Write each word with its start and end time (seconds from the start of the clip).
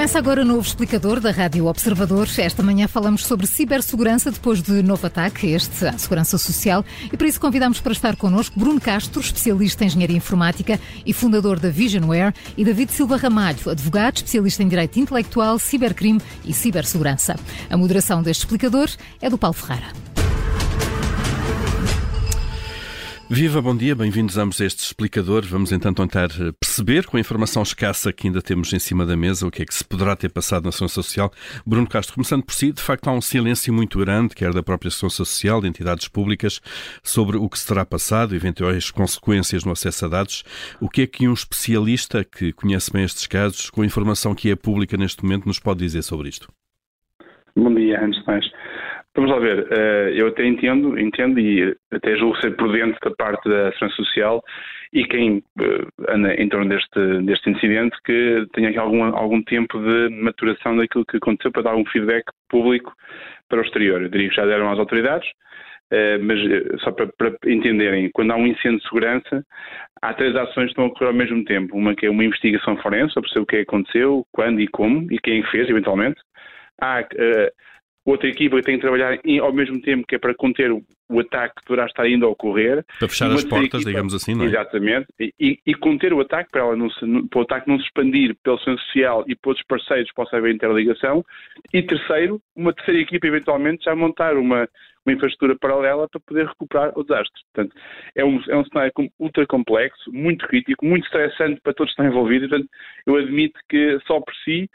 Começa 0.00 0.18
agora 0.18 0.40
o 0.40 0.46
novo 0.46 0.66
explicador 0.66 1.20
da 1.20 1.30
Rádio 1.30 1.66
Observador. 1.66 2.26
Esta 2.38 2.62
manhã 2.62 2.88
falamos 2.88 3.26
sobre 3.26 3.46
cibersegurança 3.46 4.30
depois 4.30 4.62
de 4.62 4.82
novo 4.82 5.06
ataque, 5.06 5.48
este 5.48 5.86
à 5.86 5.98
Segurança 5.98 6.38
Social, 6.38 6.82
e 7.12 7.18
para 7.18 7.28
isso 7.28 7.38
convidamos 7.38 7.80
para 7.80 7.92
estar 7.92 8.16
connosco 8.16 8.58
Bruno 8.58 8.80
Castro, 8.80 9.20
especialista 9.20 9.84
em 9.84 9.88
engenharia 9.88 10.16
informática 10.16 10.80
e 11.04 11.12
fundador 11.12 11.60
da 11.60 11.68
Visionware, 11.68 12.32
e 12.56 12.64
David 12.64 12.90
Silva 12.92 13.18
Ramalho, 13.18 13.68
advogado, 13.68 14.16
especialista 14.16 14.62
em 14.62 14.68
direito 14.68 14.98
intelectual, 14.98 15.58
cibercrime 15.58 16.22
e 16.46 16.54
cibersegurança. 16.54 17.36
A 17.68 17.76
moderação 17.76 18.22
deste 18.22 18.44
explicador 18.44 18.88
é 19.20 19.28
do 19.28 19.36
Paulo 19.36 19.52
Ferreira. 19.54 20.09
Viva, 23.32 23.62
bom 23.62 23.76
dia, 23.76 23.94
bem-vindos 23.94 24.36
ambos 24.36 24.60
a 24.60 24.66
este 24.66 24.80
explicador. 24.80 25.46
Vamos 25.46 25.70
então 25.70 25.94
tentar 25.94 26.30
perceber, 26.58 27.06
com 27.06 27.16
a 27.16 27.20
informação 27.20 27.62
escassa 27.62 28.12
que 28.12 28.26
ainda 28.26 28.42
temos 28.42 28.72
em 28.72 28.78
cima 28.80 29.06
da 29.06 29.16
mesa, 29.16 29.46
o 29.46 29.52
que 29.52 29.62
é 29.62 29.64
que 29.64 29.72
se 29.72 29.84
poderá 29.84 30.16
ter 30.16 30.30
passado 30.30 30.64
na 30.64 30.72
Segurança 30.72 30.94
Social. 30.94 31.30
Bruno 31.64 31.86
Castro, 31.86 32.16
começando 32.16 32.42
por 32.42 32.52
si, 32.52 32.72
de 32.72 32.82
facto 32.82 33.06
há 33.06 33.12
um 33.12 33.20
silêncio 33.20 33.72
muito 33.72 34.00
grande, 34.00 34.34
quer 34.34 34.52
da 34.52 34.64
própria 34.64 34.90
Segurança 34.90 35.18
Social, 35.18 35.60
de 35.60 35.68
entidades 35.68 36.08
públicas, 36.08 36.60
sobre 37.04 37.36
o 37.36 37.48
que 37.48 37.56
se 37.56 37.68
terá 37.68 37.84
passado, 37.84 38.34
eventuais 38.34 38.90
consequências 38.90 39.64
no 39.64 39.70
acesso 39.70 40.06
a 40.06 40.08
dados. 40.08 40.42
O 40.80 40.88
que 40.88 41.02
é 41.02 41.06
que 41.06 41.28
um 41.28 41.32
especialista 41.32 42.24
que 42.24 42.52
conhece 42.52 42.92
bem 42.92 43.04
estes 43.04 43.28
casos, 43.28 43.70
com 43.70 43.82
a 43.82 43.86
informação 43.86 44.34
que 44.34 44.50
é 44.50 44.56
pública 44.56 44.96
neste 44.96 45.22
momento, 45.22 45.46
nos 45.46 45.60
pode 45.60 45.78
dizer 45.78 46.02
sobre 46.02 46.28
isto? 46.28 46.48
Bom 47.54 47.72
dia, 47.74 48.04
antes 48.04 48.18
de 48.18 48.26
mais. 48.26 48.44
Vamos 49.14 49.32
lá 49.32 49.38
ver, 49.40 49.66
eh, 49.72 50.12
eu 50.14 50.28
até 50.28 50.46
entendo, 50.46 50.96
entendo 50.98 51.40
e 51.40 51.76
até 51.90 52.16
julgo 52.16 52.40
ser 52.40 52.54
prudente 52.54 52.96
da 53.02 53.10
parte 53.10 53.48
da 53.48 53.72
Segurança 53.72 53.96
Social 53.96 54.40
e 54.92 55.04
quem 55.04 55.42
eh, 55.60 56.14
anda 56.14 56.32
em 56.34 56.48
torno 56.48 56.68
deste, 56.68 57.22
deste 57.22 57.50
incidente 57.50 57.96
que 58.04 58.46
tenha 58.52 58.68
aqui 58.68 58.78
algum, 58.78 59.02
algum 59.02 59.42
tempo 59.42 59.80
de 59.80 60.10
maturação 60.10 60.76
daquilo 60.76 61.04
que 61.04 61.16
aconteceu 61.16 61.50
para 61.50 61.62
dar 61.62 61.74
um 61.74 61.84
feedback 61.86 62.24
público 62.48 62.92
para 63.48 63.58
o 63.58 63.64
exterior. 63.64 64.00
Eu 64.00 64.08
diria 64.08 64.28
que 64.28 64.36
já 64.36 64.46
deram 64.46 64.70
às 64.70 64.78
autoridades, 64.78 65.28
eh, 65.90 66.18
mas 66.18 66.38
só 66.80 66.92
para, 66.92 67.08
para, 67.18 67.34
entenderem, 67.46 68.10
quando 68.12 68.30
há 68.30 68.36
um 68.36 68.46
incêndio 68.46 68.78
de 68.78 68.84
segurança, 68.84 69.44
há 70.02 70.14
três 70.14 70.36
ações 70.36 70.66
que 70.66 70.70
estão 70.70 70.84
a 70.84 70.86
ocorrer 70.86 71.08
ao 71.08 71.14
mesmo 71.14 71.44
tempo. 71.44 71.76
Uma 71.76 71.96
que 71.96 72.06
é 72.06 72.10
uma 72.10 72.24
investigação 72.24 72.76
forense, 72.76 73.14
para 73.14 73.22
perceber 73.22 73.42
o 73.42 73.46
que 73.46 73.56
é 73.56 73.60
aconteceu, 73.62 74.24
quando 74.32 74.60
e 74.60 74.68
como, 74.68 75.12
e 75.12 75.18
quem 75.18 75.42
fez, 75.50 75.68
eventualmente. 75.68 76.20
Há 76.80 77.04
outra 78.10 78.28
equipa 78.28 78.56
que 78.56 78.62
tem 78.62 78.76
que 78.76 78.80
trabalhar 78.80 79.18
ao 79.42 79.52
mesmo 79.52 79.80
tempo 79.80 80.06
que 80.06 80.14
é 80.14 80.18
para 80.18 80.34
conter 80.34 80.70
o, 80.70 80.82
o 81.08 81.20
ataque 81.20 81.56
que 81.56 81.68
deverá 81.68 81.86
estar 81.86 82.02
ainda 82.02 82.26
a 82.26 82.28
ocorrer. 82.28 82.84
Para 82.98 83.08
fechar 83.08 83.30
as 83.30 83.44
portas, 83.44 83.80
equipa, 83.80 83.90
digamos 83.90 84.14
assim, 84.14 84.34
não 84.34 84.44
é? 84.44 84.48
Exatamente. 84.48 85.06
E, 85.18 85.58
e 85.66 85.74
conter 85.74 86.12
o 86.12 86.20
ataque, 86.20 86.50
para, 86.50 86.64
se, 86.74 87.28
para 87.28 87.38
o 87.38 87.42
ataque 87.42 87.68
não 87.68 87.78
se 87.78 87.84
expandir 87.84 88.36
pelo 88.42 88.58
centro 88.58 88.82
social 88.84 89.24
e 89.26 89.34
para 89.34 89.50
outros 89.50 89.66
parceiros 89.66 90.12
possa 90.12 90.36
haver 90.36 90.54
interligação. 90.54 91.24
E 91.72 91.82
terceiro, 91.82 92.40
uma 92.54 92.72
terceira 92.72 93.00
equipa 93.00 93.26
eventualmente 93.26 93.84
já 93.84 93.94
montar 93.94 94.36
uma, 94.36 94.68
uma 95.04 95.14
infraestrutura 95.14 95.56
paralela 95.58 96.08
para 96.08 96.20
poder 96.20 96.46
recuperar 96.46 96.92
o 96.96 97.02
desastre. 97.02 97.42
Portanto, 97.52 97.76
é 98.14 98.24
um, 98.24 98.40
é 98.48 98.56
um 98.56 98.64
cenário 98.64 98.92
ultra 99.18 99.46
complexo, 99.46 100.12
muito 100.12 100.46
crítico, 100.46 100.84
muito 100.84 101.04
estressante 101.04 101.60
para 101.60 101.74
todos 101.74 101.94
que 101.94 102.00
estão 102.00 102.06
envolvidos. 102.06 102.48
Portanto, 102.48 102.70
eu 103.06 103.16
admito 103.16 103.58
que 103.68 103.98
só 104.06 104.20
por 104.20 104.34
si 104.44 104.68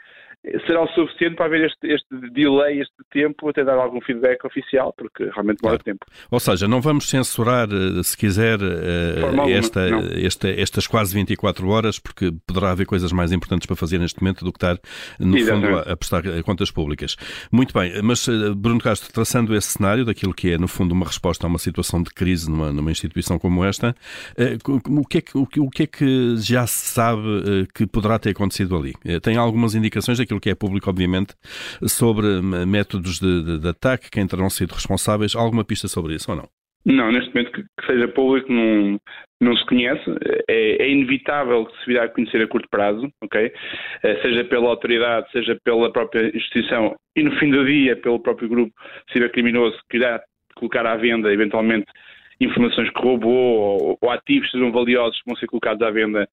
será 0.66 0.82
o 0.82 0.88
suficiente 0.88 1.34
para 1.34 1.46
haver 1.46 1.66
este, 1.66 1.88
este 1.88 2.30
delay, 2.30 2.80
este 2.80 2.94
tempo, 3.10 3.48
até 3.48 3.64
dar 3.64 3.78
algum 3.78 4.00
feedback 4.00 4.44
oficial, 4.44 4.94
porque 4.96 5.24
realmente 5.24 5.60
demora 5.60 5.78
claro. 5.78 5.84
tempo. 5.84 6.06
Ou 6.30 6.38
seja, 6.38 6.68
não 6.68 6.80
vamos 6.80 7.08
censurar, 7.08 7.68
eh, 7.68 8.02
se 8.02 8.16
quiser, 8.16 8.58
eh, 8.60 9.52
esta, 9.52 9.80
esta, 10.14 10.48
estas 10.48 10.86
quase 10.86 11.14
24 11.14 11.68
horas, 11.68 11.98
porque 11.98 12.32
poderá 12.46 12.70
haver 12.70 12.86
coisas 12.86 13.10
mais 13.12 13.32
importantes 13.32 13.66
para 13.66 13.74
fazer 13.74 13.98
neste 13.98 14.22
momento 14.22 14.44
do 14.44 14.52
que 14.52 14.58
estar, 14.58 14.78
no 15.18 15.36
Exatamente. 15.36 15.66
fundo, 15.66 15.88
a, 15.88 15.92
a 15.92 15.96
prestar 15.96 16.22
contas 16.44 16.70
públicas. 16.70 17.16
Muito 17.50 17.74
bem, 17.74 18.00
mas 18.02 18.28
eh, 18.28 18.54
Bruno 18.56 18.80
Castro, 18.80 19.12
traçando 19.12 19.54
esse 19.54 19.68
cenário 19.68 20.04
daquilo 20.04 20.32
que 20.32 20.52
é, 20.52 20.58
no 20.58 20.68
fundo, 20.68 20.92
uma 20.92 21.06
resposta 21.06 21.46
a 21.46 21.48
uma 21.48 21.58
situação 21.58 22.02
de 22.02 22.10
crise 22.10 22.48
numa, 22.48 22.72
numa 22.72 22.90
instituição 22.90 23.38
como 23.38 23.64
esta, 23.64 23.94
o 24.88 25.04
que, 25.06 25.18
é 25.18 25.20
que, 25.20 25.36
o 25.36 25.70
que 25.70 25.82
é 25.82 25.86
que 25.86 26.36
já 26.36 26.66
se 26.66 26.90
sabe 26.90 27.66
que 27.74 27.86
poderá 27.86 28.18
ter 28.18 28.30
acontecido 28.30 28.76
ali? 28.76 28.94
Tem 29.22 29.36
algumas 29.36 29.74
indicações 29.74 30.18
daquilo 30.18 30.35
aquilo 30.36 30.40
que 30.40 30.50
é 30.50 30.54
público, 30.54 30.90
obviamente, 30.90 31.34
sobre 31.82 32.40
métodos 32.66 33.18
de, 33.18 33.42
de, 33.42 33.58
de 33.58 33.68
ataque, 33.68 34.10
quem 34.10 34.26
terão 34.26 34.50
sido 34.50 34.72
responsáveis. 34.72 35.34
Alguma 35.34 35.64
pista 35.64 35.88
sobre 35.88 36.14
isso 36.14 36.30
ou 36.30 36.36
não? 36.36 36.48
Não, 36.84 37.10
neste 37.10 37.34
momento 37.34 37.50
que, 37.50 37.62
que 37.62 37.86
seja 37.86 38.06
público 38.06 38.52
não, 38.52 39.00
não 39.40 39.56
se 39.56 39.66
conhece. 39.66 40.04
É, 40.48 40.84
é, 40.84 40.88
inevitável 40.88 41.66
que 41.66 41.78
se 41.80 41.86
virá 41.86 42.04
a 42.04 42.08
conhecer 42.08 42.40
a 42.40 42.46
curto 42.46 42.68
prazo, 42.70 43.10
ok? 43.24 43.52
Eh, 44.04 44.22
seja 44.22 44.44
pela 44.44 44.68
autoridade, 44.68 45.30
seja 45.32 45.58
pela 45.64 45.90
própria 45.90 46.28
instituição 46.36 46.94
e 47.16 47.24
no 47.24 47.36
fim 47.38 47.50
do 47.50 47.66
dia 47.66 47.96
pelo 47.96 48.20
próprio 48.20 48.48
grupo 48.48 48.72
cibercriminoso 49.12 49.76
que 49.90 49.96
irá 49.96 50.22
colocar 50.54 50.86
à 50.86 50.96
venda 50.96 51.32
eventualmente 51.32 51.86
informações 52.40 52.90
que 52.90 53.00
roubou 53.00 53.32
ou, 53.32 53.98
ou 54.00 54.10
ativos 54.10 54.50
sejam 54.50 54.70
valiosos 54.70 55.18
que 55.18 55.26
vão 55.26 55.36
ser 55.36 55.46
colocados 55.46 55.82
à 55.82 55.90
venda 55.90 56.28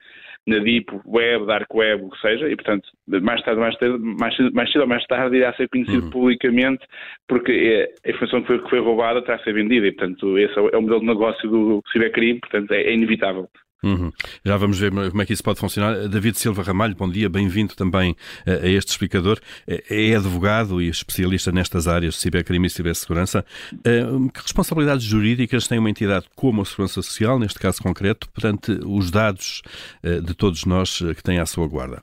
na 0.45 0.59
Deep 0.59 0.91
Web, 1.05 1.45
Dark 1.45 1.73
Web, 1.73 2.03
o 2.03 2.09
que 2.09 2.19
seja, 2.19 2.49
e 2.49 2.55
portanto, 2.55 2.89
mais 3.07 3.41
tarde, 3.43 3.59
mais, 3.61 3.77
tarde, 3.77 3.97
mais, 3.97 4.37
mais 4.51 4.71
cedo 4.71 4.81
ou 4.81 4.87
mais 4.87 5.05
tarde 5.05 5.37
irá 5.37 5.53
ser 5.53 5.69
conhecido 5.69 6.03
uhum. 6.05 6.09
publicamente 6.09 6.85
porque 7.27 7.51
é, 7.51 8.09
a 8.09 8.11
informação 8.11 8.41
que 8.41 8.47
foi, 8.47 8.59
que 8.59 8.69
foi 8.69 8.79
roubada 8.79 9.19
está 9.19 9.35
a 9.35 9.39
ser 9.39 9.53
vendida 9.53 9.87
e 9.87 9.91
portanto 9.93 10.37
esse 10.37 10.57
é 10.57 10.77
o 10.77 10.81
modelo 10.81 10.99
de 10.99 11.07
negócio 11.07 11.49
do 11.49 11.81
cibercrime, 11.91 12.39
portanto 12.39 12.71
é, 12.71 12.81
é 12.81 12.93
inevitável. 12.93 13.47
Uhum. 13.83 14.11
Já 14.45 14.55
vamos 14.55 14.79
ver 14.79 14.91
como 14.91 15.21
é 15.21 15.25
que 15.25 15.33
isso 15.33 15.43
pode 15.43 15.59
funcionar. 15.59 16.07
David 16.07 16.37
Silva 16.37 16.63
Ramalho, 16.63 16.95
bom 16.95 17.09
dia, 17.09 17.29
bem-vindo 17.29 17.75
também 17.75 18.15
eh, 18.45 18.61
a 18.63 18.69
este 18.69 18.91
explicador. 18.91 19.39
Eh, 19.67 20.11
é 20.11 20.15
advogado 20.15 20.81
e 20.81 20.87
especialista 20.87 21.51
nestas 21.51 21.85
áreas 21.87 22.13
de 22.13 22.21
cibercrime 22.21 22.67
e 22.67 22.69
cibersegurança. 22.69 23.45
Eh, 23.83 24.03
que 24.33 24.41
responsabilidades 24.41 25.03
jurídicas 25.03 25.67
tem 25.67 25.79
uma 25.79 25.89
entidade 25.89 26.25
como 26.33 26.61
a 26.61 26.65
Segurança 26.65 27.01
Social, 27.01 27.37
neste 27.37 27.59
caso 27.59 27.83
concreto, 27.83 28.29
perante 28.31 28.71
os 28.85 29.11
dados 29.11 29.61
de 30.03 30.33
todos 30.33 30.65
nós 30.65 30.99
que 30.99 31.23
têm 31.23 31.39
à 31.39 31.45
sua 31.45 31.67
guarda? 31.67 32.01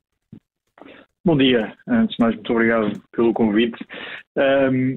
Bom 1.24 1.36
dia. 1.36 1.72
Antes 1.86 2.16
de 2.16 2.22
mais, 2.22 2.34
muito 2.34 2.52
obrigado 2.52 3.02
pelo 3.12 3.32
convite. 3.32 3.76
Um, 4.36 4.96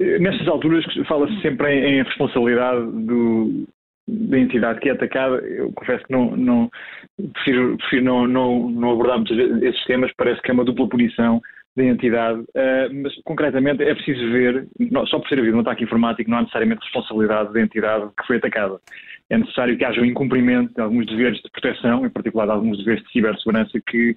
nestas 0.00 0.46
alturas 0.48 0.84
fala-se 1.06 1.40
sempre 1.40 1.72
em, 1.72 1.98
em 1.98 2.02
responsabilidade 2.02 2.84
do, 3.06 3.66
da 4.08 4.38
entidade 4.38 4.80
que 4.80 4.88
é 4.88 4.92
atacada, 4.92 5.36
eu 5.38 5.72
confesso 5.72 6.04
que 6.04 6.12
não, 6.12 6.36
não 6.36 6.70
prefiro, 7.32 7.76
prefiro 7.78 8.04
não, 8.04 8.26
não, 8.26 8.70
não 8.70 8.90
abordar 8.92 9.22
vezes 9.24 9.62
esses 9.62 9.84
temas, 9.84 10.12
parece 10.16 10.40
que 10.42 10.50
é 10.50 10.54
uma 10.54 10.64
dupla 10.64 10.88
punição 10.88 11.40
da 11.76 11.84
entidade, 11.84 12.40
uh, 12.40 13.02
mas 13.02 13.14
concretamente 13.24 13.82
é 13.82 13.94
preciso 13.94 14.30
ver, 14.30 14.66
só 15.08 15.18
por 15.18 15.28
ser 15.28 15.38
havido 15.38 15.56
um 15.56 15.60
ataque 15.60 15.84
informático 15.84 16.30
não 16.30 16.38
há 16.38 16.40
necessariamente 16.42 16.82
responsabilidade 16.84 17.52
da 17.52 17.60
entidade 17.60 18.08
que 18.18 18.26
foi 18.26 18.36
atacada. 18.36 18.78
É 19.28 19.36
necessário 19.36 19.76
que 19.76 19.84
haja 19.84 20.00
um 20.00 20.04
incumprimento 20.04 20.72
de 20.72 20.80
alguns 20.80 21.04
deveres 21.06 21.38
de 21.42 21.50
proteção, 21.50 22.06
em 22.06 22.10
particular 22.10 22.46
de 22.46 22.52
alguns 22.52 22.78
deveres 22.78 23.02
de 23.02 23.10
cibersegurança 23.10 23.78
que, 23.86 24.12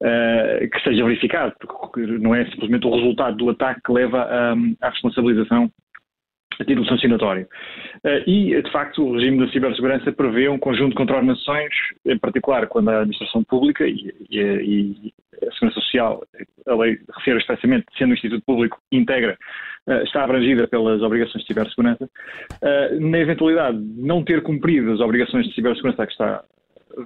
uh, 0.00 0.70
que 0.70 0.80
seja 0.82 1.04
verificado, 1.04 1.52
porque 1.60 2.00
não 2.00 2.34
é 2.34 2.46
simplesmente 2.46 2.86
o 2.86 2.94
resultado 2.94 3.36
do 3.36 3.50
ataque 3.50 3.80
que 3.84 3.92
leva 3.92 4.22
à 4.80 4.88
responsabilização 4.88 5.70
a 6.60 6.64
título 6.64 6.86
sancionatório. 6.86 7.46
Eh, 8.04 8.24
e, 8.26 8.62
de 8.62 8.70
facto, 8.70 9.04
o 9.04 9.14
regime 9.14 9.44
da 9.44 9.52
cibersegurança 9.52 10.12
prevê 10.12 10.48
um 10.48 10.58
conjunto 10.58 10.90
de 10.90 10.96
contraordenações, 10.96 11.72
em 12.04 12.18
particular 12.18 12.66
quando 12.66 12.88
a 12.90 13.00
administração 13.00 13.42
pública 13.44 13.84
e, 13.86 15.12
a 15.42 15.52
Segurança 15.52 15.80
Social, 15.80 16.22
a 16.66 16.74
lei 16.74 16.98
refere 17.16 17.38
expressamente, 17.38 17.86
sendo 17.98 18.10
um 18.10 18.14
Instituto 18.14 18.42
Público, 18.44 18.78
integra, 18.90 19.36
eh, 19.86 20.02
está 20.04 20.24
abrangida 20.24 20.66
pelas 20.66 21.02
obrigações 21.02 21.42
de 21.42 21.48
cibersegurança. 21.48 22.08
Eh, 22.62 22.96
na 23.00 23.18
eventualidade 23.18 23.78
de 23.78 24.02
não 24.02 24.22
ter 24.22 24.42
cumprido 24.42 24.92
as 24.92 25.00
obrigações 25.00 25.46
de 25.46 25.54
cibersegurança 25.54 26.06
que 26.06 26.12
está 26.12 26.44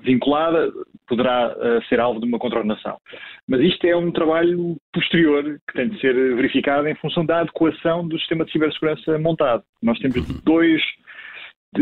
vinculada, 0.02 0.70
poderá 1.06 1.54
uh, 1.56 1.82
ser 1.88 2.00
alvo 2.00 2.20
de 2.20 2.26
uma 2.26 2.38
contraordenação. 2.38 2.98
Mas 3.46 3.60
isto 3.60 3.86
é 3.86 3.96
um 3.96 4.12
trabalho 4.12 4.76
posterior 4.92 5.58
que 5.66 5.74
tem 5.74 5.88
de 5.88 6.00
ser 6.00 6.14
verificado 6.36 6.86
em 6.88 6.94
função 6.96 7.24
da 7.24 7.40
adequação 7.40 8.06
do 8.06 8.18
sistema 8.18 8.44
de 8.44 8.52
cibersegurança 8.52 9.18
montado. 9.18 9.62
Nós 9.82 9.98
temos 9.98 10.26
dois, 10.42 10.82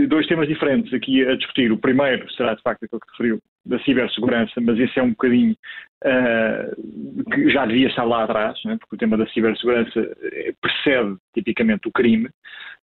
dois 0.08 0.26
temas 0.26 0.48
diferentes 0.48 0.92
aqui 0.94 1.26
a 1.26 1.36
discutir. 1.36 1.72
O 1.72 1.78
primeiro 1.78 2.30
será, 2.32 2.54
de 2.54 2.62
facto, 2.62 2.84
aquilo 2.84 3.00
que 3.00 3.10
referiu, 3.10 3.40
da 3.66 3.78
cibersegurança, 3.80 4.60
mas 4.60 4.78
esse 4.78 4.98
é 4.98 5.02
um 5.02 5.10
bocadinho 5.10 5.56
uh, 6.04 7.30
que 7.32 7.50
já 7.50 7.66
devia 7.66 7.88
estar 7.88 8.04
lá 8.04 8.22
atrás, 8.22 8.58
né? 8.64 8.76
porque 8.78 8.94
o 8.94 8.98
tema 8.98 9.16
da 9.16 9.26
cibersegurança 9.28 10.00
eh, 10.22 10.54
precede 10.60 11.16
tipicamente 11.34 11.88
o 11.88 11.92
crime. 11.92 12.28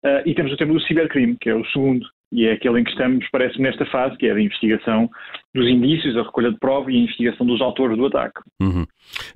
Uh, 0.03 0.21
e 0.25 0.35
temos 0.35 0.51
o 0.51 0.57
tema 0.57 0.73
do 0.73 0.81
cibercrime, 0.81 1.38
que 1.39 1.50
é 1.50 1.56
o 1.56 1.65
segundo 1.67 2.06
E 2.31 2.45
é 2.45 2.54
aquele 2.54 2.81
em 2.81 2.83
que 2.83 2.89
estamos, 2.92 3.25
parece-me, 3.31 3.63
nesta 3.63 3.86
fase, 3.86 4.18
que 4.18 4.25
é 4.25 4.31
a 4.31 4.39
investigação 4.39 5.10
dos 5.54 5.68
indícios, 5.69 6.18
a 6.18 6.24
recolha 6.24 6.51
de 6.51 6.60
prova 6.60 6.92
e 6.92 6.95
a 6.95 7.00
investigação 7.00 7.45
dos 7.45 7.62
autores 7.62 7.95
do 7.98 8.06
ataque. 8.07 8.42
Uhum. 8.62 8.86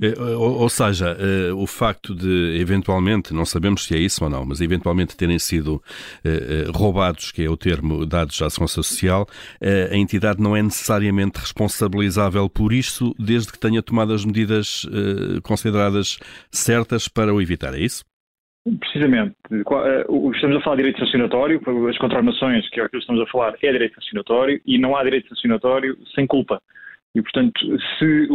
Eh, 0.02 0.20
ou, 0.36 0.62
ou, 0.62 0.70
seja, 0.70 1.16
eh, 1.18 1.54
o 1.54 1.66
facto 1.66 2.14
de, 2.14 2.58
eventualmente, 2.60 3.34
não 3.34 3.46
sabemos 3.46 3.86
se 3.86 3.96
é 3.96 4.00
isso 4.00 4.24
ou 4.24 4.30
não, 4.30 4.46
mas 4.46 4.60
eventualmente 4.60 5.16
terem 5.16 5.40
sido 5.40 5.82
eh, 6.26 6.66
roubados, 6.74 7.32
que 7.32 7.44
é 7.44 7.50
o 7.50 7.56
termo 7.56 8.06
dados 8.06 8.42
à 8.42 8.50
Segurança 8.50 8.84
Social, 8.84 9.26
a 9.92 9.96
entidade 9.96 10.42
não 10.42 10.56
é 10.56 10.62
necessariamente 10.62 11.40
responsabilizável 11.40 12.50
por 12.50 12.74
isso, 12.74 13.16
desde 13.18 13.52
que 13.52 13.60
tenha 13.60 13.82
tomado 13.82 14.14
as 14.14 14.26
medidas 14.26 14.86
consideradas 15.44 16.18
certas 16.52 17.08
para 17.08 17.34
o 17.34 17.42
evitar, 17.42 17.74
é 17.74 17.80
isso? 17.80 18.04
Precisamente. 18.80 19.36
Eh, 19.52 20.06
estamos 20.36 20.58
a 20.58 20.62
falar 20.62 20.76
de 20.76 20.84
direito 20.84 21.00
sancionatório, 21.00 21.62
as 21.90 21.98
contraordenações, 21.98 22.70
que 22.70 22.80
é 22.80 22.84
o 22.84 22.90
que 22.90 22.98
estamos 22.98 23.22
a 23.22 23.32
falar, 23.32 23.56
é 23.62 23.72
direito 23.72 23.96
sancionatório 23.96 24.62
e 24.66 24.78
não 24.78 24.96
há 24.96 25.04
direito 25.04 25.30
sancionatório 25.30 25.98
sem 26.14 26.28
culpa. 26.28 26.62
E, 27.16 27.22
portanto, 27.22 27.60
se, 27.98 28.28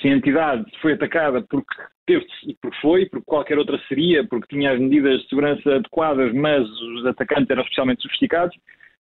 se 0.00 0.08
a 0.08 0.12
entidade 0.12 0.64
foi 0.80 0.94
atacada 0.94 1.42
porque 1.42 1.74
teve 2.06 2.26
e 2.46 2.54
porque 2.60 2.76
foi, 2.80 3.06
porque 3.06 3.24
qualquer 3.24 3.58
outra 3.58 3.78
seria, 3.88 4.24
porque 4.24 4.48
tinha 4.48 4.72
as 4.72 4.80
medidas 4.80 5.20
de 5.22 5.28
segurança 5.28 5.76
adequadas, 5.76 6.32
mas 6.32 6.68
os 6.68 7.06
atacantes 7.06 7.50
eram 7.50 7.62
especialmente 7.62 8.02
sofisticados, 8.02 8.56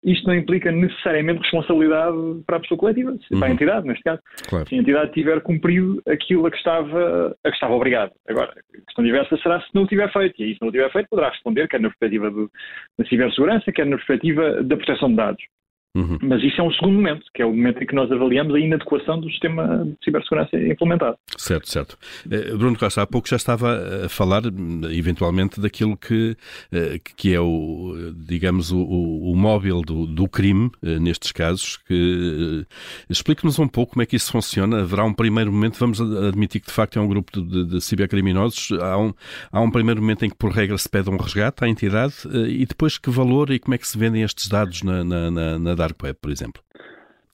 isto 0.04 0.28
não 0.28 0.36
implica 0.36 0.72
necessariamente 0.72 1.42
responsabilidade 1.42 2.18
para 2.46 2.58
a 2.58 2.60
pessoa 2.60 2.78
coletiva, 2.78 3.12
uhum. 3.12 3.40
para 3.40 3.48
a 3.48 3.52
entidade, 3.52 3.88
neste 3.88 4.04
caso. 4.04 4.22
Claro. 4.48 4.68
Se 4.68 4.76
a 4.76 4.78
entidade 4.78 5.12
tiver 5.12 5.42
cumprido 5.42 6.02
aquilo 6.08 6.46
a 6.48 6.52
que 6.52 6.58
estava, 6.58 7.36
a 7.44 7.50
que 7.50 7.56
estava 7.56 7.74
obrigado. 7.74 8.12
Agora, 8.28 8.52
a 8.52 8.86
questão 8.86 9.04
diversa 9.04 9.38
será 9.38 9.62
se 9.62 9.68
não 9.74 9.84
o 9.84 9.88
tiver 9.88 10.12
feito. 10.12 10.42
E 10.42 10.54
se 10.54 10.62
não 10.62 10.70
o 10.70 10.72
tiver 10.72 10.92
feito, 10.92 11.08
poderá 11.10 11.30
responder, 11.30 11.68
quer 11.68 11.80
na 11.80 11.90
perspectiva 11.90 12.32
do, 12.32 12.52
da 12.98 13.06
cibersegurança, 13.06 13.72
quer 13.72 13.86
na 13.86 13.98
perspectiva 13.98 14.64
da 14.64 14.76
proteção 14.76 15.10
de 15.10 15.16
dados. 15.16 15.44
Uhum. 15.94 16.18
Mas 16.22 16.42
isso 16.42 16.62
é 16.62 16.64
um 16.64 16.72
segundo 16.72 16.94
momento, 16.94 17.26
que 17.34 17.42
é 17.42 17.46
o 17.46 17.52
momento 17.52 17.84
em 17.84 17.86
que 17.86 17.94
nós 17.94 18.10
avaliamos 18.10 18.56
a 18.56 18.60
inadequação 18.60 19.20
do 19.20 19.30
sistema 19.30 19.84
de 19.86 19.98
cibersegurança 20.04 20.58
implementado. 20.58 21.18
Certo, 21.38 21.70
certo. 21.70 21.98
Eh, 22.30 22.56
Bruno 22.56 22.78
Costa, 22.78 23.02
há 23.02 23.08
pouco 23.08 23.28
já 23.28 23.36
estava 23.36 24.06
a 24.06 24.10
falar, 24.10 24.44
eventualmente, 24.90 25.60
daquilo 25.60 25.98
que, 25.98 26.38
eh, 26.72 26.98
que 27.18 27.34
é 27.34 27.42
o, 27.42 28.14
digamos, 28.16 28.72
o, 28.72 28.80
o 28.82 29.36
móvel 29.36 29.82
do, 29.82 30.08
do 30.08 30.30
crime, 30.30 30.72
eh, 30.82 30.98
nestes 30.98 31.34
casos, 31.34 31.76
que 31.76 32.66
explique-nos 33.10 33.60
um 33.60 33.68
pouco 33.68 33.94
como 33.94 34.04
é 34.04 34.06
que 34.06 34.16
isso 34.16 34.32
funciona. 34.32 34.80
Haverá 34.80 35.04
um 35.04 35.14
primeiro 35.14 35.52
momento, 35.52 35.78
vamos 35.78 36.00
admitir 36.00 36.62
que 36.62 36.68
de 36.68 36.74
facto 36.74 37.00
é 37.00 37.02
um 37.02 37.08
grupo 37.08 37.42
de, 37.42 37.66
de 37.66 37.82
cibercriminosos, 37.82 38.72
há 38.80 38.98
um, 38.98 39.14
há 39.52 39.60
um 39.60 39.70
primeiro 39.70 40.00
momento 40.00 40.24
em 40.24 40.30
que, 40.30 40.38
por 40.38 40.52
regra, 40.52 40.78
se 40.78 40.90
pede 40.90 41.10
um 41.10 41.18
resgate 41.18 41.66
à 41.66 41.68
entidade 41.68 42.14
e 42.48 42.66
depois 42.66 42.98
que 42.98 43.10
valor 43.10 43.52
e 43.52 43.60
como 43.60 43.76
é 43.76 43.78
que 43.78 43.88
se 43.88 43.98
vendem 43.98 44.24
estes 44.24 44.48
dados 44.48 44.84
na, 44.84 45.04
na, 45.04 45.30
na, 45.30 45.60
na 45.60 45.81
Dark 45.82 45.98
Web, 46.04 46.20
por 46.22 46.32
exemplo? 46.32 46.62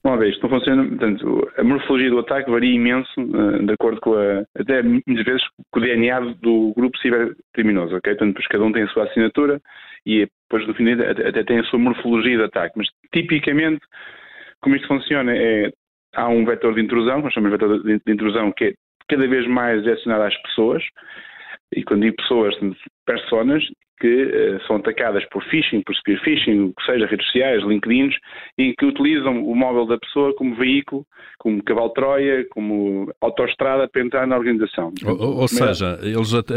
Uma 0.03 0.17
vez, 0.17 0.39
não 0.41 0.49
funciona, 0.49 0.85
portanto, 0.85 1.51
a 1.57 1.63
morfologia 1.63 2.09
do 2.09 2.19
ataque 2.19 2.49
varia 2.49 2.73
imenso 2.73 3.11
uh, 3.19 3.65
de 3.65 3.73
acordo 3.73 3.99
com 3.99 4.13
a, 4.13 4.45
até 4.57 4.81
muitas 4.81 5.25
vezes 5.25 5.41
com 5.69 5.79
o 5.79 5.83
DNA 5.83 6.19
do 6.41 6.73
grupo 6.77 6.97
cibercriminoso, 6.99 7.97
ok? 7.97 8.13
Portanto, 8.13 8.29
depois 8.29 8.47
cada 8.47 8.63
um 8.63 8.71
tem 8.71 8.83
a 8.83 8.87
sua 8.87 9.03
assinatura 9.03 9.59
e 10.05 10.25
depois 10.49 10.65
no 10.65 10.73
fim 10.75 10.89
até 10.93 11.43
tem 11.43 11.59
a 11.59 11.63
sua 11.65 11.79
morfologia 11.79 12.37
de 12.37 12.43
ataque, 12.43 12.77
mas 12.77 12.87
tipicamente 13.13 13.81
como 14.61 14.75
isto 14.75 14.87
funciona 14.87 15.35
é 15.35 15.71
há 16.15 16.29
um 16.29 16.45
vetor 16.45 16.73
de 16.73 16.81
intrusão, 16.81 17.21
nós 17.21 17.33
chamamos 17.33 17.59
de 17.59 17.65
vetor 17.65 17.83
de 17.83 18.13
intrusão 18.13 18.51
que 18.53 18.65
é 18.65 18.73
cada 19.09 19.27
vez 19.27 19.45
mais 19.47 19.83
direcionado 19.83 20.23
às 20.23 20.41
pessoas, 20.43 20.83
e 21.75 21.83
quando 21.83 22.03
digo 22.03 22.15
pessoas, 22.15 22.55
personas, 23.07 23.63
que 23.99 24.07
uh, 24.07 24.67
são 24.67 24.75
atacadas 24.75 25.25
por 25.29 25.43
phishing, 25.45 25.81
por 25.81 25.95
spear 25.95 26.19
phishing, 26.23 26.65
o 26.65 26.73
que 26.73 26.85
seja, 26.85 27.07
redes 27.07 27.25
sociais, 27.25 27.63
LinkedIn, 27.63 28.11
e 28.57 28.75
que 28.75 28.85
utilizam 28.85 29.43
o 29.43 29.55
móvel 29.55 29.87
da 29.87 29.97
pessoa 29.97 30.35
como 30.35 30.55
veículo, 30.55 31.03
como 31.39 31.63
cavalo 31.63 31.89
Troia, 31.89 32.45
como 32.51 33.11
autoestrada 33.19 33.87
para 33.87 34.03
entrar 34.03 34.27
na 34.27 34.37
organização. 34.37 34.93
Ou, 35.03 35.41
ou 35.41 35.47
seja, 35.47 35.99
eles 36.03 36.33
até 36.33 36.53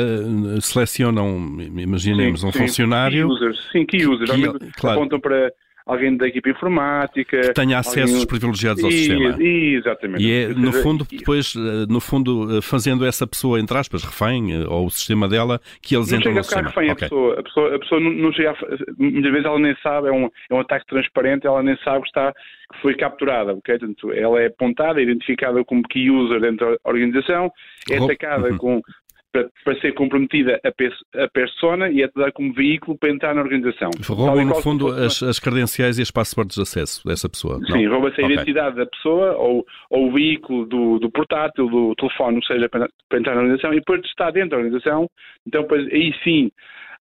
selecionam, 0.60 1.56
imaginemos, 1.78 2.42
sim, 2.42 2.48
um 2.48 2.52
sim, 2.52 2.58
funcionário. 2.58 3.26
Key 3.26 3.32
users, 3.32 3.68
sim, 3.72 3.86
key 3.86 4.06
users. 4.06 4.30
Que, 4.30 4.72
claro. 4.78 4.98
apontam 4.98 5.20
para 5.20 5.50
alguém 5.90 6.16
da 6.16 6.28
equipe 6.28 6.50
informática. 6.50 7.40
Que 7.40 7.52
tenha 7.52 7.78
acessos 7.78 8.12
alguém... 8.12 8.26
privilegiados 8.26 8.84
ao 8.84 8.90
e, 8.90 8.92
sistema. 8.92 9.36
Exatamente. 9.42 10.24
E 10.24 10.32
é, 10.32 10.48
no 10.48 10.72
fundo, 10.72 11.06
depois, 11.10 11.54
eh, 11.56 11.86
no 11.88 12.00
fundo, 12.00 12.58
eh, 12.58 12.62
fazendo 12.62 13.04
essa 13.04 13.26
pessoa, 13.26 13.58
entre 13.58 13.76
aspas, 13.76 14.04
refém, 14.04 14.52
eh, 14.52 14.66
ou 14.68 14.86
o 14.86 14.90
sistema 14.90 15.28
dela, 15.28 15.60
que 15.82 15.96
eles 15.96 16.10
não 16.10 16.18
entram 16.18 16.34
no 16.34 16.44
sistema. 16.44 16.68
Refém, 16.68 16.90
okay. 16.92 17.06
a, 17.06 17.08
pessoa, 17.08 17.40
a, 17.40 17.42
pessoa, 17.42 17.74
a 17.74 17.78
pessoa 17.78 18.00
não, 18.00 18.10
não 18.10 18.32
chega 18.32 18.50
a, 18.50 18.54
Muitas 18.98 19.32
vezes 19.32 19.46
ela 19.46 19.58
nem 19.58 19.76
sabe, 19.82 20.08
é 20.08 20.12
um, 20.12 20.26
é 20.26 20.54
um 20.54 20.60
ataque 20.60 20.86
transparente, 20.86 21.46
ela 21.46 21.62
nem 21.62 21.76
sabe 21.78 22.02
que, 22.02 22.08
está, 22.08 22.32
que 22.32 22.80
foi 22.82 22.94
capturada, 22.94 23.52
ok? 23.52 23.78
Portanto, 23.78 24.12
ela 24.12 24.40
é 24.40 24.46
apontada, 24.46 25.02
identificada 25.02 25.64
como 25.64 25.82
key 25.88 26.10
user 26.10 26.40
dentro 26.40 26.70
da 26.70 26.78
organização, 26.84 27.50
é 27.90 27.96
atacada 27.96 28.50
uhum. 28.50 28.58
com 28.58 28.82
para, 29.32 29.48
para, 29.64 29.80
ser 29.80 29.94
comprometida 29.94 30.60
a, 30.64 30.72
pe 30.72 30.90
a 31.14 31.28
persona 31.28 31.88
e 31.90 32.02
é 32.02 32.10
dar 32.14 32.32
como 32.32 32.52
veículo 32.52 32.96
para 32.98 33.10
entrar 33.10 33.34
na 33.34 33.42
organização. 33.42 33.90
Roubam, 34.06 34.44
no 34.44 34.54
fundo, 34.56 34.88
as, 34.88 35.22
as, 35.22 35.38
credenciais 35.38 35.98
e 35.98 36.02
as 36.02 36.10
passaportes 36.10 36.56
de 36.56 36.62
acesso 36.62 37.06
dessa 37.06 37.28
pessoa? 37.28 37.58
Sim, 37.66 37.86
rouba-se 37.86 38.20
a 38.20 38.24
okay. 38.24 38.36
identidade 38.36 38.76
da 38.76 38.86
pessoa 38.86 39.36
ou, 39.36 39.64
ou 39.90 40.08
o 40.08 40.12
veículo 40.12 40.66
do, 40.66 40.98
do 40.98 41.10
portátil, 41.10 41.68
do 41.68 41.94
telefone, 41.94 42.36
ou 42.36 42.44
seja, 42.44 42.68
para, 42.68 42.88
para, 43.08 43.18
entrar 43.18 43.34
na 43.34 43.42
organização 43.42 43.72
e 43.72 43.76
depois 43.76 44.00
de 44.00 44.08
estar 44.08 44.30
dentro 44.30 44.50
da 44.50 44.56
organização, 44.56 45.08
então 45.46 45.62
depois, 45.62 45.86
aí 45.92 46.12
sim 46.24 46.50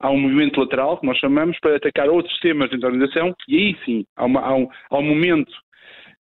há 0.01 0.11
um 0.11 0.21
movimento 0.21 0.61
lateral, 0.61 0.99
que 0.99 1.07
nós 1.07 1.19
chamamos, 1.19 1.59
para 1.61 1.77
atacar 1.77 2.09
outros 2.09 2.33
sistemas 2.33 2.71
dentro 2.71 2.83
da 2.83 2.89
organização 2.89 3.35
e 3.49 3.57
aí 3.57 3.77
sim 3.85 4.05
há, 4.17 4.25
uma, 4.25 4.41
há, 4.41 4.55
um, 4.55 4.69
há 4.91 4.99
um 4.99 5.03
momento 5.03 5.53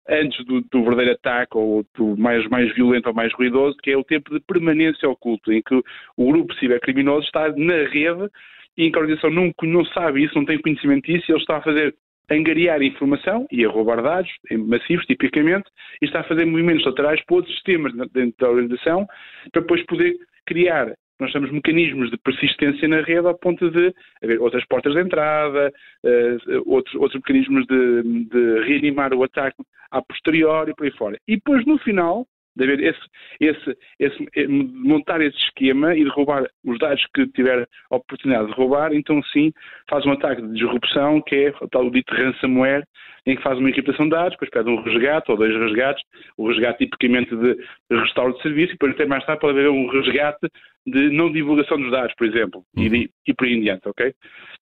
antes 0.10 0.44
do, 0.46 0.62
do, 0.62 0.84
verdadeiro 0.84 1.14
ataque 1.14 1.58
ou 1.58 1.86
do 1.96 2.18
mais, 2.18 2.48
mais 2.50 2.74
violento 2.74 3.08
ou 3.08 3.14
mais 3.14 3.34
ruidoso, 3.34 3.78
que 3.78 3.92
é 3.92 3.98
o 3.98 4.04
tempo 4.04 4.34
de 4.34 4.40
permanência 4.42 5.10
oculto, 5.10 5.52
em 5.52 5.62
que 5.62 5.76
o 6.18 6.32
grupo 6.32 6.54
cibercriminoso 6.56 7.26
está 7.26 7.50
na 7.56 7.88
rede 7.90 8.30
e 8.78 8.86
em 8.86 8.92
que 8.92 8.98
a 8.98 9.02
organização 9.02 9.30
não, 9.30 9.54
não 9.64 9.86
sabe 9.86 10.24
isso, 10.24 10.36
não 10.36 10.46
tem 10.46 10.62
conhecimento 10.62 11.06
disso, 11.06 11.26
e 11.30 11.32
ele 11.34 11.42
está 11.42 11.58
a 11.58 11.62
fazer 11.62 11.96
angariar 12.30 12.82
informação 12.82 13.46
e 13.52 13.66
a 13.66 13.70
roubar 13.70 14.02
dados 14.02 14.32
massivos, 14.52 15.06
tipicamente, 15.06 15.70
e 16.02 16.06
está 16.06 16.22
a 16.22 16.24
fazer 16.24 16.46
movimentos 16.46 16.86
laterais 16.86 17.24
para 17.26 17.36
outros 17.36 17.54
sistemas 17.56 17.94
dentro 18.14 18.36
da 18.40 18.50
organização, 18.50 19.06
para 19.52 19.62
depois 19.62 19.86
poder 19.86 20.16
criar 20.46 20.94
nós 21.22 21.32
temos 21.32 21.52
mecanismos 21.52 22.10
de 22.10 22.18
persistência 22.18 22.88
na 22.88 23.02
rede 23.02 23.28
ao 23.28 23.38
ponto 23.38 23.70
de 23.70 23.94
haver 24.24 24.42
outras 24.42 24.66
portas 24.66 24.94
de 24.94 25.02
entrada, 25.02 25.72
uh, 26.04 26.64
outros, 26.66 26.96
outros 26.96 27.22
mecanismos 27.22 27.64
de, 27.68 28.26
de, 28.26 28.64
reanimar 28.64 29.14
o 29.14 29.24
ataque 29.24 29.58
a 29.92 30.02
posteriori 30.02 30.72
e 30.72 30.76
por 30.76 30.86
aí 30.86 30.92
fora. 30.92 31.18
E 31.28 31.36
depois, 31.36 31.66
no 31.66 31.78
final, 31.80 32.26
de 32.56 32.64
haver 32.64 32.80
esse, 32.82 33.00
esse, 33.40 33.78
esse, 34.00 34.28
eh, 34.36 34.48
montar 34.48 35.22
esse 35.22 35.38
esquema 35.38 35.96
e 35.96 36.04
de 36.04 36.10
roubar 36.10 36.46
os 36.66 36.78
dados 36.80 37.06
que 37.14 37.26
tiver 37.28 37.68
a 37.90 37.96
oportunidade 37.96 38.48
de 38.48 38.54
roubar, 38.54 38.94
então 38.94 39.22
sim, 39.24 39.54
faz 39.90 40.06
um 40.06 40.12
ataque 40.12 40.42
de 40.42 40.54
disrupção, 40.54 41.22
que 41.22 41.36
é 41.36 41.54
o 41.62 41.68
tal 41.70 41.90
dito 41.90 42.14
ransomware, 42.14 42.84
em 43.26 43.36
que 43.36 43.44
faz 43.44 43.58
uma 43.58 43.70
encriptação 43.70 44.06
de 44.06 44.12
dados, 44.12 44.32
depois 44.32 44.50
pede 44.50 44.70
um 44.70 44.82
resgate 44.82 45.32
ou 45.32 45.38
dois 45.38 45.56
resgates, 45.56 46.04
o 46.38 46.48
resgate 46.48 46.80
tipicamente 46.80 47.36
de 47.36 47.58
restauro 47.90 48.34
de 48.34 48.42
serviço, 48.42 48.72
e 48.72 48.74
depois 48.74 48.94
até 48.94 49.06
mais 49.06 49.26
tarde 49.26 49.42
pode 49.42 49.58
haver 49.58 49.70
um 49.70 49.88
resgate 49.88 50.48
de 50.86 51.10
não 51.12 51.32
divulgação 51.32 51.80
dos 51.80 51.92
dados, 51.92 52.14
por 52.16 52.28
exemplo, 52.28 52.64
uhum. 52.76 52.84
e, 52.84 53.10
e 53.28 53.34
por 53.34 53.46
aí 53.46 53.54
em 53.54 53.62
diante, 53.62 53.88
ok? 53.88 54.14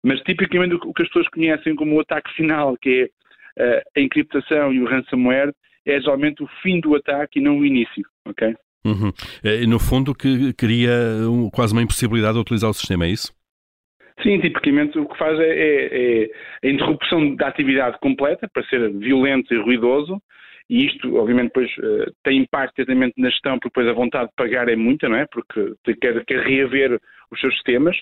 Mas 0.03 0.19
tipicamente 0.21 0.75
o 0.75 0.93
que 0.93 1.01
as 1.01 1.07
pessoas 1.07 1.27
conhecem 1.29 1.75
como 1.75 1.95
o 1.95 2.01
ataque 2.01 2.31
final, 2.33 2.75
que 2.77 3.03
é 3.03 3.09
a 3.95 3.99
encriptação 3.99 4.73
e 4.73 4.81
o 4.81 4.85
ransomware, 4.85 5.53
é 5.85 5.99
geralmente 5.99 6.43
o 6.43 6.47
fim 6.61 6.79
do 6.79 6.95
ataque 6.95 7.39
e 7.39 7.41
não 7.41 7.59
o 7.59 7.65
início, 7.65 8.05
ok? 8.25 8.55
Uhum. 8.85 9.11
É, 9.43 9.65
no 9.65 9.79
fundo, 9.79 10.15
que 10.15 10.53
cria 10.53 10.91
quase 11.53 11.73
uma 11.73 11.81
impossibilidade 11.81 12.35
de 12.35 12.39
utilizar 12.39 12.69
o 12.69 12.73
sistema, 12.73 13.05
é 13.05 13.09
isso? 13.09 13.33
Sim, 14.23 14.39
tipicamente 14.39 14.99
o 14.99 15.07
que 15.07 15.17
faz 15.17 15.39
é, 15.39 15.43
é, 15.43 16.23
é 16.23 16.67
a 16.67 16.71
interrupção 16.71 17.35
da 17.35 17.47
atividade 17.47 17.97
completa 17.99 18.49
para 18.53 18.65
ser 18.65 18.91
violento 18.93 19.53
e 19.53 19.61
ruidoso, 19.61 20.21
e 20.69 20.85
isto, 20.85 21.15
obviamente, 21.15 21.47
depois 21.47 21.71
uh, 21.77 22.13
tem 22.23 22.37
impacto 22.37 22.75
diretamente 22.75 23.15
na 23.17 23.29
gestão, 23.29 23.57
porque 23.57 23.69
depois 23.69 23.87
a 23.87 23.99
vontade 23.99 24.29
de 24.29 24.35
pagar 24.35 24.69
é 24.69 24.75
muita, 24.75 25.09
não 25.09 25.15
é? 25.15 25.25
Porque 25.25 25.73
quer, 25.99 26.23
quer 26.25 26.43
reaver 26.43 26.99
os 27.31 27.39
seus 27.39 27.53
sistemas. 27.55 27.97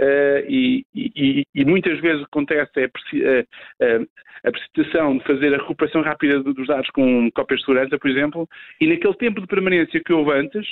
Uh, 0.00 0.42
e, 0.48 0.84
e, 0.92 1.44
e, 1.54 1.64
muitas 1.64 2.00
vezes 2.00 2.24
acontece 2.24 2.80
é 2.80 2.84
a, 2.84 3.84
a, 3.84 4.48
a 4.48 4.50
precipitação 4.50 5.18
de 5.18 5.24
fazer 5.24 5.54
a 5.54 5.58
recuperação 5.58 6.02
rápida 6.02 6.42
dos 6.42 6.66
dados 6.66 6.90
com 6.90 7.30
cópias 7.30 7.60
de 7.60 7.66
segurança, 7.66 7.98
por 7.98 8.10
exemplo, 8.10 8.48
e 8.80 8.88
naquele 8.88 9.14
tempo 9.14 9.40
de 9.40 9.46
permanência 9.46 10.02
que 10.04 10.12
houve 10.12 10.32
antes, 10.32 10.66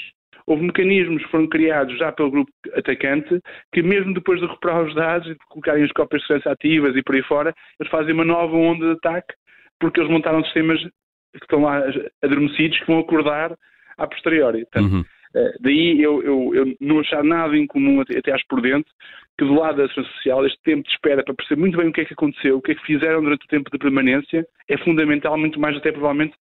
houve 0.44 0.64
mecanismos 0.64 1.22
que 1.22 1.30
foram 1.30 1.46
criados 1.46 1.96
já 1.98 2.10
pelo 2.10 2.32
grupo 2.32 2.50
atacante 2.74 3.40
que 3.72 3.80
mesmo 3.80 4.12
depois 4.12 4.40
de 4.40 4.46
recuperar 4.46 4.82
os 4.82 4.94
dados 4.94 5.28
e 5.28 5.34
de 5.34 5.38
colocarem 5.48 5.84
as 5.84 5.92
cópias 5.92 6.20
de 6.22 6.26
segurança 6.26 6.50
ativas 6.50 6.96
e 6.96 7.02
por 7.02 7.14
aí 7.14 7.22
fora, 7.22 7.54
eles 7.78 7.90
fazem 7.90 8.12
uma 8.12 8.24
nova 8.24 8.56
onda 8.56 8.86
de 8.86 8.92
ataque 8.92 9.34
porque 9.78 10.00
eles 10.00 10.10
montaram 10.10 10.42
sistemas 10.44 10.80
que 10.80 11.42
estão 11.42 11.62
lá 11.62 11.82
adormecidos 12.22 12.78
que 12.78 12.86
vão 12.86 12.98
acordar 12.98 13.56
a 13.98 14.06
posteriori. 14.06 14.64
Portanto, 14.64 14.92
uhum. 14.92 15.04
Uh, 15.34 15.52
daí 15.60 16.00
eu, 16.02 16.22
eu, 16.22 16.54
eu, 16.54 16.76
não 16.80 17.00
achar 17.00 17.24
nada 17.24 17.56
em 17.56 17.66
comum, 17.66 18.00
até, 18.00 18.32
acho 18.32 18.44
por 18.48 18.60
dentro, 18.60 18.92
que 19.38 19.44
do 19.44 19.54
lado 19.54 19.78
da 19.78 19.88
Segurança 19.88 20.14
Social, 20.16 20.46
este 20.46 20.62
tempo 20.62 20.82
de 20.82 20.90
espera 20.90 21.24
para 21.24 21.34
perceber 21.34 21.60
muito 21.60 21.78
bem 21.78 21.88
o 21.88 21.92
que 21.92 22.02
é 22.02 22.04
que 22.04 22.12
aconteceu, 22.12 22.58
o 22.58 22.62
que 22.62 22.72
é 22.72 22.74
que 22.74 22.84
fizeram 22.86 23.22
durante 23.22 23.44
o 23.44 23.48
tempo 23.48 23.70
de 23.70 23.78
permanência, 23.78 24.46
é 24.68 24.76
fundamental, 24.78 25.38
muito 25.38 25.58
mais 25.58 25.76
até 25.76 25.90
provavelmente 25.90 26.34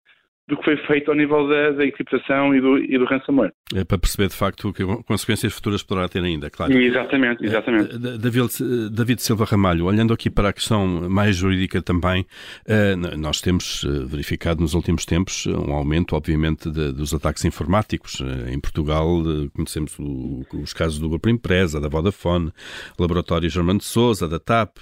do 0.52 0.58
que 0.58 0.64
foi 0.64 0.76
feito 0.86 1.10
ao 1.10 1.16
nível 1.16 1.48
da, 1.48 1.70
da 1.70 1.86
encriptação 1.86 2.54
e 2.54 2.60
do, 2.60 2.76
e 2.76 2.98
do 2.98 3.06
ransomware. 3.06 3.52
É 3.74 3.84
para 3.84 3.96
perceber 3.96 4.28
de 4.28 4.34
facto 4.34 4.70
que 4.70 4.84
consequências 5.04 5.50
futuras 5.50 5.82
poderá 5.82 6.06
ter 6.10 6.22
ainda, 6.22 6.50
claro. 6.50 6.78
Exatamente, 6.78 7.42
exatamente. 7.42 7.94
Uh, 7.94 8.18
David, 8.18 8.50
David, 8.90 9.22
Silva 9.22 9.46
Ramalho, 9.46 9.86
olhando 9.86 10.12
aqui 10.12 10.28
para 10.28 10.50
a 10.50 10.52
questão 10.52 11.08
mais 11.08 11.36
jurídica 11.36 11.80
também, 11.80 12.26
uh, 12.68 13.16
nós 13.16 13.40
temos 13.40 13.82
verificado 14.06 14.60
nos 14.60 14.74
últimos 14.74 15.06
tempos 15.06 15.46
um 15.46 15.72
aumento, 15.72 16.14
obviamente, 16.14 16.70
de, 16.70 16.92
dos 16.92 17.14
ataques 17.14 17.46
informáticos. 17.46 18.22
Em 18.46 18.60
Portugal 18.60 19.22
conhecemos 19.54 19.98
o, 19.98 20.44
os 20.52 20.74
casos 20.74 20.98
do 20.98 21.08
Grupo 21.08 21.30
Empresa, 21.30 21.80
da 21.80 21.88
Vodafone, 21.88 22.52
Laboratório 22.98 23.48
Germano 23.48 23.78
de 23.78 23.86
Souza, 23.86 24.28
da 24.28 24.38
TAP, 24.38 24.76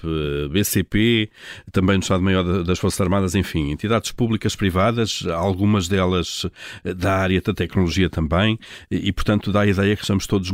BCP, 0.51 1.29
também 1.71 1.95
no 1.95 2.01
Estado-Maior 2.01 2.63
das 2.63 2.77
Forças 2.77 2.99
Armadas, 2.99 3.35
enfim, 3.35 3.71
entidades 3.71 4.11
públicas, 4.11 4.53
privadas, 4.53 5.25
algumas 5.61 5.87
delas 5.87 6.49
eh, 6.83 6.93
da 6.93 7.13
área 7.13 7.39
da 7.39 7.53
tecnologia 7.53 8.09
também, 8.09 8.57
e, 8.89 9.11
portanto 9.13 9.51
dá 9.51 9.61
a 9.61 9.67
ideia 9.67 9.95
que 9.95 10.01
estamos 10.01 10.25
todos, 10.25 10.51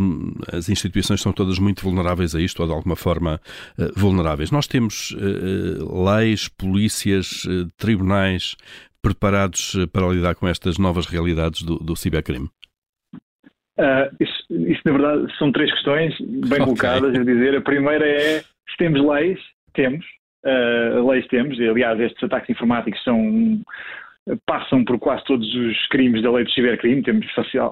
as 0.52 0.68
instituições 0.68 1.22
são 1.22 1.32
todas 1.32 1.58
muito 1.60 1.82
vulneráveis 1.82 2.36
a 2.36 2.42
isto, 2.42 2.62
ou 2.62 2.68
de 2.68 2.74
alguma 2.74 2.96
forma 2.96 3.40
eh, 3.80 3.90
vulneráveis. 3.96 4.52
Nós 4.52 4.68
temos 4.68 5.12
uh, 5.12 6.06
leis, 6.06 6.50
polícias, 6.50 7.48
tribunais 7.78 8.56
preparados 9.02 9.76
para 9.94 10.08
lidar 10.08 10.36
com 10.36 10.48
estas 10.48 10.78
novas 10.78 11.06
realidades 11.06 11.62
do, 11.62 11.78
do 11.78 11.96
cibercrime? 11.96 12.50
Uh, 13.78 14.10
isso, 14.20 14.44
isso, 14.50 14.82
na 14.86 14.92
verdade, 14.92 15.38
são 15.38 15.52
três 15.52 15.72
questões 15.72 16.16
bem 16.20 16.60
okay. 16.62 16.66
colocadas. 16.66 17.16
A 17.16 17.24
dizer, 17.24 17.56
a 17.56 17.62
primeira 17.62 18.06
é 18.06 18.40
se 18.40 18.78
temos 18.78 19.02
leis, 19.02 19.40
temos. 19.74 20.06
Uh, 20.44 21.08
leis 21.10 21.26
temos, 21.28 21.60
e, 21.60 21.68
aliás, 21.68 22.00
estes 22.00 22.24
ataques 22.24 22.50
informáticos 22.50 23.02
são 23.04 23.62
passam 24.46 24.84
por 24.84 25.00
quase 25.00 25.24
todos 25.26 25.54
os 25.56 25.88
crimes 25.88 26.22
da 26.22 26.32
lei 26.32 26.44
do 26.44 26.52
cibercrime. 26.52 27.04
Temos 27.04 27.26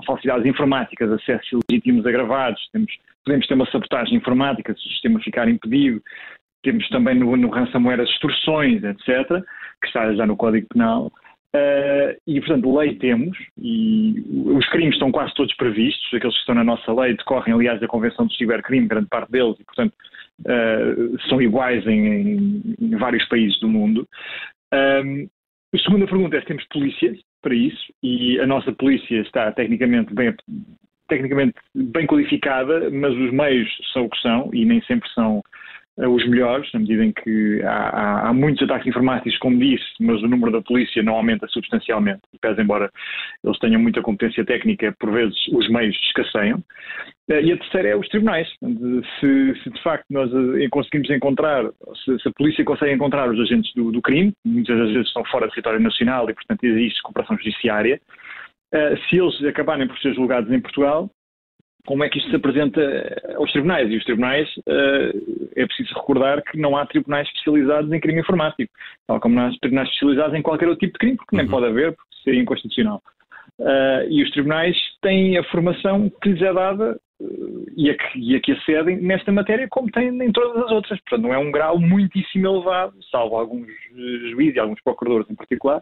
falsidades 0.06 0.46
informáticas, 0.46 1.12
acessos 1.12 1.48
ilegítimos 1.52 2.06
agravados, 2.06 2.62
temos, 2.72 2.92
podemos 3.26 3.48
ter 3.48 3.54
uma 3.54 3.70
sabotagem 3.72 4.16
informática 4.16 4.74
se 4.74 4.80
o 4.80 4.90
sistema 4.92 5.20
ficar 5.20 5.50
impedido, 5.50 6.02
temos 6.64 6.88
também 6.90 7.16
no, 7.16 7.38
no 7.38 7.50
ransomware 7.50 8.02
as 8.02 8.10
extorsões, 8.10 8.84
etc., 8.84 9.44
que 9.82 9.88
está 9.88 10.14
já 10.14 10.26
no 10.26 10.36
Código 10.36 10.68
Penal. 10.74 11.12
Uh, 11.56 12.12
e, 12.28 12.42
portanto, 12.42 12.78
lei 12.78 12.96
temos, 12.96 13.38
e 13.58 14.26
os 14.46 14.68
crimes 14.70 14.96
estão 14.96 15.10
quase 15.10 15.34
todos 15.36 15.56
previstos, 15.56 16.14
aqueles 16.14 16.34
que 16.34 16.42
estão 16.42 16.56
na 16.56 16.66
nossa 16.66 16.92
lei 16.92 17.16
decorrem, 17.16 17.54
aliás, 17.54 17.80
da 17.80 17.88
Convenção 17.88 18.26
do 18.26 18.34
Cibercrime, 18.34 18.88
grande 18.88 19.08
parte 19.08 19.32
deles, 19.32 19.56
e, 19.58 19.64
portanto, 19.64 19.94
uh, 20.42 21.30
são 21.30 21.42
iguais 21.42 21.86
em, 21.88 22.76
em, 22.78 22.90
vários 22.98 23.24
países 23.30 23.58
do 23.62 23.70
mundo. 23.70 24.06
Um, 24.74 25.30
a 25.76 25.80
segunda 25.80 26.06
pergunta 26.06 26.38
é 26.38 26.42
se 26.42 26.48
temos 26.48 26.66
polícias 26.68 27.18
para 27.42 27.54
isso 27.54 27.94
e 28.02 28.40
a 28.40 28.48
nossa 28.48 28.72
polícia 28.72 29.20
está 29.22 29.52
tecnicamente 29.52 30.14
bem, 30.14 30.34
tecnicamente 31.08 31.56
bem 31.74 32.08
qualificada, 32.08 32.90
mas 32.90 33.14
os 33.14 33.32
meios 33.32 33.70
são 33.94 34.06
o 34.06 34.10
que 34.10 34.22
são 34.22 34.50
e 34.54 34.66
nem 34.66 34.82
sempre 34.84 35.10
são 35.12 35.44
os 35.98 36.28
melhores, 36.28 36.70
na 36.74 36.80
medida 36.82 37.06
em 37.06 37.12
que 37.14 37.62
há, 37.64 37.90
há, 37.90 38.30
há, 38.30 38.34
muitos 38.34 38.62
ataques 38.64 38.88
informáticos, 38.88 39.38
como 39.40 39.58
disse, 39.58 39.86
mas 40.00 40.22
o 40.22 40.28
número 40.28 40.52
da 40.52 40.62
polícia 40.62 41.02
não 41.02 41.16
aumenta 41.16 41.48
substancialmente, 41.48 42.22
pese 42.42 42.62
embora 42.62 42.92
eles 43.44 43.58
tenham 43.60 43.82
muita 43.82 44.02
competência 44.02 44.44
técnica, 44.44 44.94
por 45.00 45.12
vezes 45.12 45.38
os 45.54 45.70
meios 45.70 45.96
escasseiam. 46.08 46.62
Eh, 47.30 47.44
e 47.44 47.54
a 47.54 47.58
terceira 47.58 47.90
é 47.90 47.96
os 47.96 48.08
tribunais. 48.10 48.48
Se, 49.20 49.64
se 49.64 49.70
de 49.70 49.82
facto 49.82 50.06
nós 50.10 50.30
eh, 50.34 50.68
conseguimos 50.70 51.10
encontrar, 51.10 51.64
se, 52.04 52.20
se, 52.20 52.28
a 52.28 52.32
polícia 52.34 52.66
consegue 52.66 52.94
encontrar 52.94 53.30
os 53.30 53.40
agentes 53.40 53.74
do, 53.74 53.90
do 53.90 54.02
crime, 54.02 54.34
muitas 54.46 54.78
das 54.78 54.92
vezes 54.92 55.08
estão 55.08 55.24
fora 55.26 55.48
do 55.48 55.52
território 55.52 55.80
nacional 55.80 56.30
e, 56.30 56.34
portanto, 56.34 56.64
existe 56.66 57.02
cooperação 57.04 57.38
judiciária, 57.38 58.02
se 59.08 59.18
eles 59.18 59.42
acabarem 59.46 59.88
por 59.88 59.98
ser 60.00 60.14
julgados 60.14 60.52
em 60.52 60.60
Portugal, 60.60 61.10
como 61.86 62.04
é 62.04 62.10
que 62.10 62.18
isto 62.18 62.30
se 62.30 62.36
apresenta 62.36 62.82
aos 63.36 63.52
tribunais. 63.52 63.90
E 63.90 63.96
os 63.96 64.04
tribunais, 64.04 64.50
uh, 64.58 65.52
é 65.56 65.66
preciso 65.66 65.94
recordar 65.94 66.44
que 66.44 66.58
não 66.58 66.76
há 66.76 66.86
tribunais 66.86 67.28
especializados 67.28 67.92
em 67.92 68.00
crime 68.00 68.22
informático, 68.22 68.74
tal 69.08 69.20
como 69.20 69.36
não 69.36 69.48
há 69.48 69.52
tribunais 69.60 69.88
especializados 69.90 70.36
em 70.36 70.42
qualquer 70.42 70.68
outro 70.68 70.86
tipo 70.86 70.94
de 70.94 71.00
crime, 71.00 71.18
porque 71.18 71.36
nem 71.36 71.46
uhum. 71.46 71.52
pode 71.52 71.66
haver, 71.68 71.94
porque 71.96 72.16
seria 72.24 72.42
inconstitucional. 72.42 73.02
Uh, 73.60 74.04
e 74.10 74.22
os 74.22 74.32
tribunais 74.32 74.76
têm 75.02 75.38
a 75.38 75.44
formação 75.46 76.12
que 76.22 76.30
lhes 76.30 76.42
é 76.42 76.54
dada 76.54 77.00
uh, 77.22 77.66
e, 77.78 77.90
a 77.90 77.96
que, 77.96 78.20
e 78.20 78.36
a 78.36 78.42
que 78.42 78.52
acedem 78.52 78.98
nesta 78.98 79.32
matéria, 79.32 79.68
como 79.70 79.90
têm 79.92 80.10
em 80.10 80.32
todas 80.32 80.64
as 80.64 80.72
outras. 80.72 81.00
Portanto, 81.02 81.24
não 81.24 81.34
é 81.34 81.38
um 81.38 81.52
grau 81.52 81.80
muitíssimo 81.80 82.48
elevado, 82.48 82.94
salvo 83.10 83.38
alguns 83.38 83.68
juízes 84.32 84.56
e 84.56 84.60
alguns 84.60 84.82
procuradores 84.82 85.30
em 85.30 85.36
particular, 85.36 85.82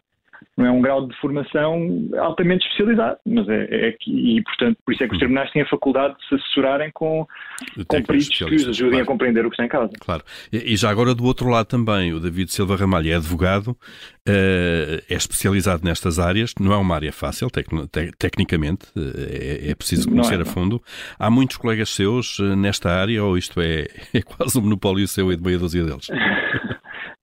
não 0.58 0.66
é 0.66 0.72
um 0.72 0.82
grau 0.82 1.08
de 1.08 1.16
formação 1.20 2.10
altamente 2.20 2.66
especializado, 2.66 3.18
mas 3.26 3.48
é, 3.50 3.90
é 3.90 3.96
e 4.08 4.42
portanto 4.44 4.78
por 4.86 4.94
isso 4.94 5.04
é 5.04 5.08
que 5.08 5.14
os 5.14 5.20
tribunais 5.20 5.52
têm 5.52 5.62
a 5.62 5.68
faculdade 5.68 6.16
de 6.18 6.28
se 6.28 6.36
assessorarem 6.36 6.92
com, 6.94 7.28
com 7.88 8.04
peritos 8.04 8.30
que 8.30 8.56
os 8.56 8.68
ajudem 8.68 8.92
claro. 8.92 9.04
a 9.04 9.08
compreender 9.08 9.46
o 9.46 9.50
que 9.50 9.56
está 9.56 9.66
em 9.66 9.70
causa. 9.70 9.92
Claro. 10.00 10.24
E, 10.52 10.76
já 10.76 10.90
agora 10.90 11.14
do 11.14 11.24
outro 11.24 11.50
lado 11.50 11.68
também, 11.68 12.14
o 12.14 12.20
David 12.20 12.52
Silva 12.52 12.76
Ramalho 12.76 13.12
é 13.12 13.16
advogado, 13.16 13.76
eh, 14.28 15.04
é 15.10 15.16
especializado 15.16 15.84
nestas 15.84 16.20
áreas, 16.20 16.54
não 16.60 16.74
é 16.74 16.78
uma 16.78 16.96
área 16.96 17.12
fácil 17.12 17.50
tec, 17.50 17.68
tecnicamente, 18.18 18.88
eh, 18.96 19.68
é, 19.68 19.72
é 19.72 19.76
preciso 19.76 20.10
conhecer 20.10 20.40
é, 20.40 20.44
a 20.44 20.46
fundo. 20.46 20.82
Há 21.20 21.30
muitos 21.30 21.58
colegas 21.58 21.90
seus 21.90 22.40
eh, 22.40 22.56
nesta 22.56 22.90
área 22.90 23.24
ou 23.24 23.38
isto 23.38 23.60
é, 23.62 23.88
é 24.14 24.22
quase 24.22 24.58
um 24.58 24.62
monopólio 24.62 25.08
seu 25.08 25.32
e 25.32 25.36
de 25.36 25.44
meia 25.44 25.60
dúzia 25.60 25.84
deles? 25.84 26.08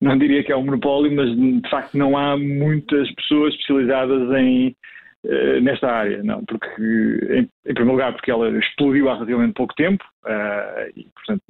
não 0.00 0.16
diria 0.16 0.42
que 0.42 0.52
é 0.52 0.56
um 0.56 0.64
monopólio, 0.64 1.14
mas 1.14 1.28
de 1.36 1.68
facto 1.68 1.96
não 1.96 2.16
há 2.16 2.36
muitas 2.36 3.10
pessoas 3.14 3.52
especializadas 3.54 4.30
em, 4.38 4.74
uh, 5.24 5.60
nesta 5.60 5.88
área, 5.88 6.22
não, 6.22 6.44
porque 6.44 6.82
em, 6.82 7.48
em, 7.66 7.74
primeiro 7.74 7.92
lugar 7.92 8.12
porque 8.12 8.30
ela 8.30 8.48
explodiu 8.58 9.08
há 9.08 9.14
relativamente 9.14 9.54
pouco 9.54 9.74
tempo 9.74 10.04
uh, 10.24 10.90
e 10.96 11.06
portanto 11.14 11.42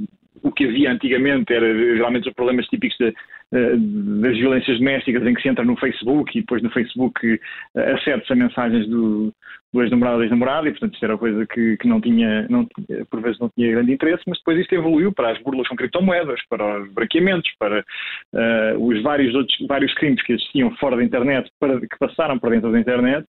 o 0.42 0.52
que 0.52 0.64
havia 0.64 0.92
antigamente 0.92 1.52
era 1.52 1.66
geralmente 1.96 2.28
os 2.28 2.34
problemas 2.34 2.66
típicos 2.66 2.96
de, 2.98 3.08
eh, 3.52 3.76
das 4.22 4.36
violências 4.38 4.78
domésticas 4.78 5.26
em 5.26 5.34
que 5.34 5.42
se 5.42 5.48
entra 5.48 5.64
no 5.64 5.76
Facebook 5.76 6.30
e 6.36 6.40
depois 6.40 6.62
no 6.62 6.70
Facebook 6.70 7.38
acede-se 7.74 8.32
a 8.32 8.36
mensagens 8.36 8.88
do, 8.88 9.34
do 9.72 9.82
ex-namorado 9.82 10.16
ou 10.16 10.22
ex-namorada 10.22 10.68
e 10.68 10.70
portanto 10.70 10.94
isto 10.94 11.04
era 11.04 11.18
coisa 11.18 11.46
que, 11.46 11.76
que 11.76 11.88
não 11.88 12.00
tinha, 12.00 12.46
não, 12.48 12.66
por 13.10 13.20
vezes 13.20 13.38
não 13.38 13.48
tinha 13.50 13.70
grande 13.70 13.92
interesse, 13.92 14.22
mas 14.26 14.38
depois 14.38 14.58
isto 14.58 14.74
evoluiu 14.74 15.12
para 15.12 15.30
as 15.30 15.38
burlas 15.42 15.68
com 15.68 15.76
criptomoedas, 15.76 16.40
para 16.48 16.82
os 16.82 16.92
branqueamentos, 16.92 17.50
para 17.58 17.80
uh, 17.80 18.84
os 18.84 19.02
vários 19.02 19.34
outros 19.34 19.56
vários 19.68 19.92
crimes 19.94 20.22
que 20.22 20.32
existiam 20.32 20.74
fora 20.76 20.96
da 20.96 21.04
internet, 21.04 21.50
para, 21.58 21.80
que 21.80 21.98
passaram 21.98 22.38
por 22.38 22.50
dentro 22.50 22.72
da 22.72 22.80
internet 22.80 23.26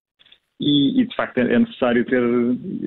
e, 0.62 1.02
e, 1.02 1.06
de 1.08 1.16
facto 1.16 1.40
é 1.40 1.58
necessário 1.58 2.06
ter, 2.06 2.22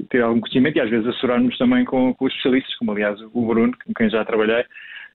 ter 0.09 0.23
algum 0.23 0.41
conhecimento 0.41 0.79
e 0.79 0.81
às 0.81 0.89
vezes 0.89 1.09
assessorarmos 1.09 1.59
também 1.59 1.85
com, 1.85 2.15
com 2.15 2.25
os 2.25 2.33
especialistas, 2.33 2.75
como 2.77 2.93
aliás 2.93 3.21
o 3.21 3.47
Bruno, 3.47 3.73
com 3.85 3.93
quem 3.93 4.09
já 4.09 4.25
trabalhei. 4.25 4.65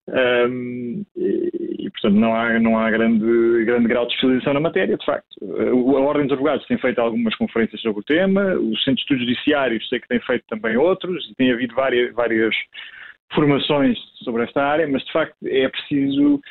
Um, 0.09 1.05
e, 1.15 1.85
e, 1.85 1.89
portanto 1.91 2.15
não 2.15 2.35
há, 2.35 2.59
não 2.59 2.77
há 2.77 2.89
grande, 2.91 3.63
grande 3.63 3.87
grau 3.87 4.05
de 4.05 4.13
especialização 4.13 4.53
na 4.53 4.59
matéria, 4.59 4.97
de 4.97 5.05
facto. 5.05 5.25
A 5.41 5.99
Ordem 6.01 6.23
dos 6.23 6.33
Advogados 6.33 6.67
tem 6.67 6.77
feito 6.77 6.99
algumas 6.99 7.33
conferências 7.35 7.79
sobre 7.81 8.01
o 8.01 8.03
tema, 8.03 8.55
o 8.55 8.75
Centro 8.77 8.95
de 8.95 9.01
Estudos 9.01 9.23
Judiciários 9.23 9.87
sei 9.87 9.99
que 10.01 10.07
tem 10.07 10.19
feito 10.19 10.43
também 10.49 10.75
outros, 10.75 11.29
e 11.29 11.35
tem 11.35 11.51
havido 11.51 11.73
várias, 11.75 12.13
várias 12.13 12.53
formações 13.33 13.97
sobre 14.23 14.43
esta 14.43 14.61
área, 14.61 14.87
mas 14.87 15.03
de 15.05 15.11
facto 15.13 15.35
é 15.45 15.69
preciso 15.69 16.41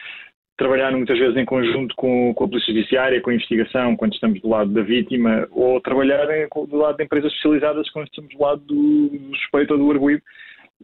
trabalhar 0.58 0.90
muitas 0.90 1.16
vezes 1.16 1.36
em 1.36 1.44
conjunto 1.44 1.94
com, 1.96 2.34
com, 2.34 2.44
a 2.44 2.48
Polícia 2.48 2.74
Judiciária, 2.74 3.20
com 3.20 3.30
a 3.30 3.34
investigação, 3.34 3.96
quando 3.96 4.12
estamos 4.12 4.40
do 4.42 4.48
lado 4.48 4.70
da 4.70 4.82
vítima, 4.82 5.46
ou 5.52 5.80
trabalhar 5.80 6.26
do 6.26 6.76
lado 6.76 6.96
de 6.96 7.04
empresas 7.04 7.32
especializadas 7.32 7.88
quando 7.90 8.08
estamos 8.08 8.34
do 8.34 8.42
lado 8.42 8.60
do, 8.62 9.08
do 9.08 9.36
suspeito 9.36 9.72
ou 9.74 9.78
do 9.78 9.90
arguido. 9.90 10.22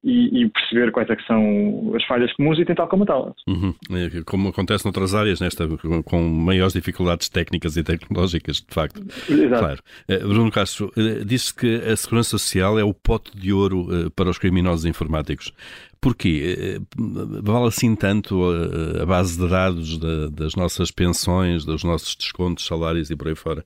E, 0.02 0.42
e, 0.42 0.48
perceber 0.50 0.90
quais 0.90 1.08
é 1.08 1.16
são 1.26 1.92
as 1.94 2.04
falhas 2.04 2.32
comuns 2.34 2.58
e 2.58 2.64
tentar 2.64 2.86
comatá-las. 2.88 3.34
Uhum. 3.46 3.74
É, 3.92 4.22
como 4.24 4.48
acontece 4.48 4.84
noutras 4.84 5.14
áreas, 5.14 5.40
nesta, 5.40 5.66
com 6.04 6.28
maiores 6.28 6.74
dificuldades 6.74 7.28
técnicas 7.28 7.76
e 7.76 7.82
tecnológicas, 7.82 8.56
de 8.56 8.74
facto. 8.74 9.00
Exato. 9.30 9.58
Claro. 9.58 9.82
Eh, 10.08 10.18
Bruno 10.18 10.50
Castro, 10.50 10.92
eh, 10.96 11.24
disse 11.24 11.54
que 11.54 11.76
a 11.76 11.96
segurança 11.96 12.30
social 12.30 12.78
é 12.78 12.84
o 12.84 12.92
pote 12.92 13.36
de 13.36 13.52
ouro 13.52 13.86
eh, 13.90 14.10
para 14.14 14.28
os 14.28 14.36
criminosos 14.36 14.84
informáticos. 14.84 15.52
Porquê? 16.00 16.80
Vale 17.42 17.68
assim 17.68 17.96
tanto 17.96 18.42
a, 19.00 19.06
base 19.06 19.40
de 19.40 19.48
dados 19.48 19.98
das 20.32 20.54
nossas 20.54 20.90
pensões, 20.90 21.64
dos 21.64 21.82
nossos 21.82 22.14
descontos, 22.14 22.66
salários 22.66 23.10
e 23.10 23.16
por 23.16 23.28
aí 23.28 23.34
fora? 23.34 23.64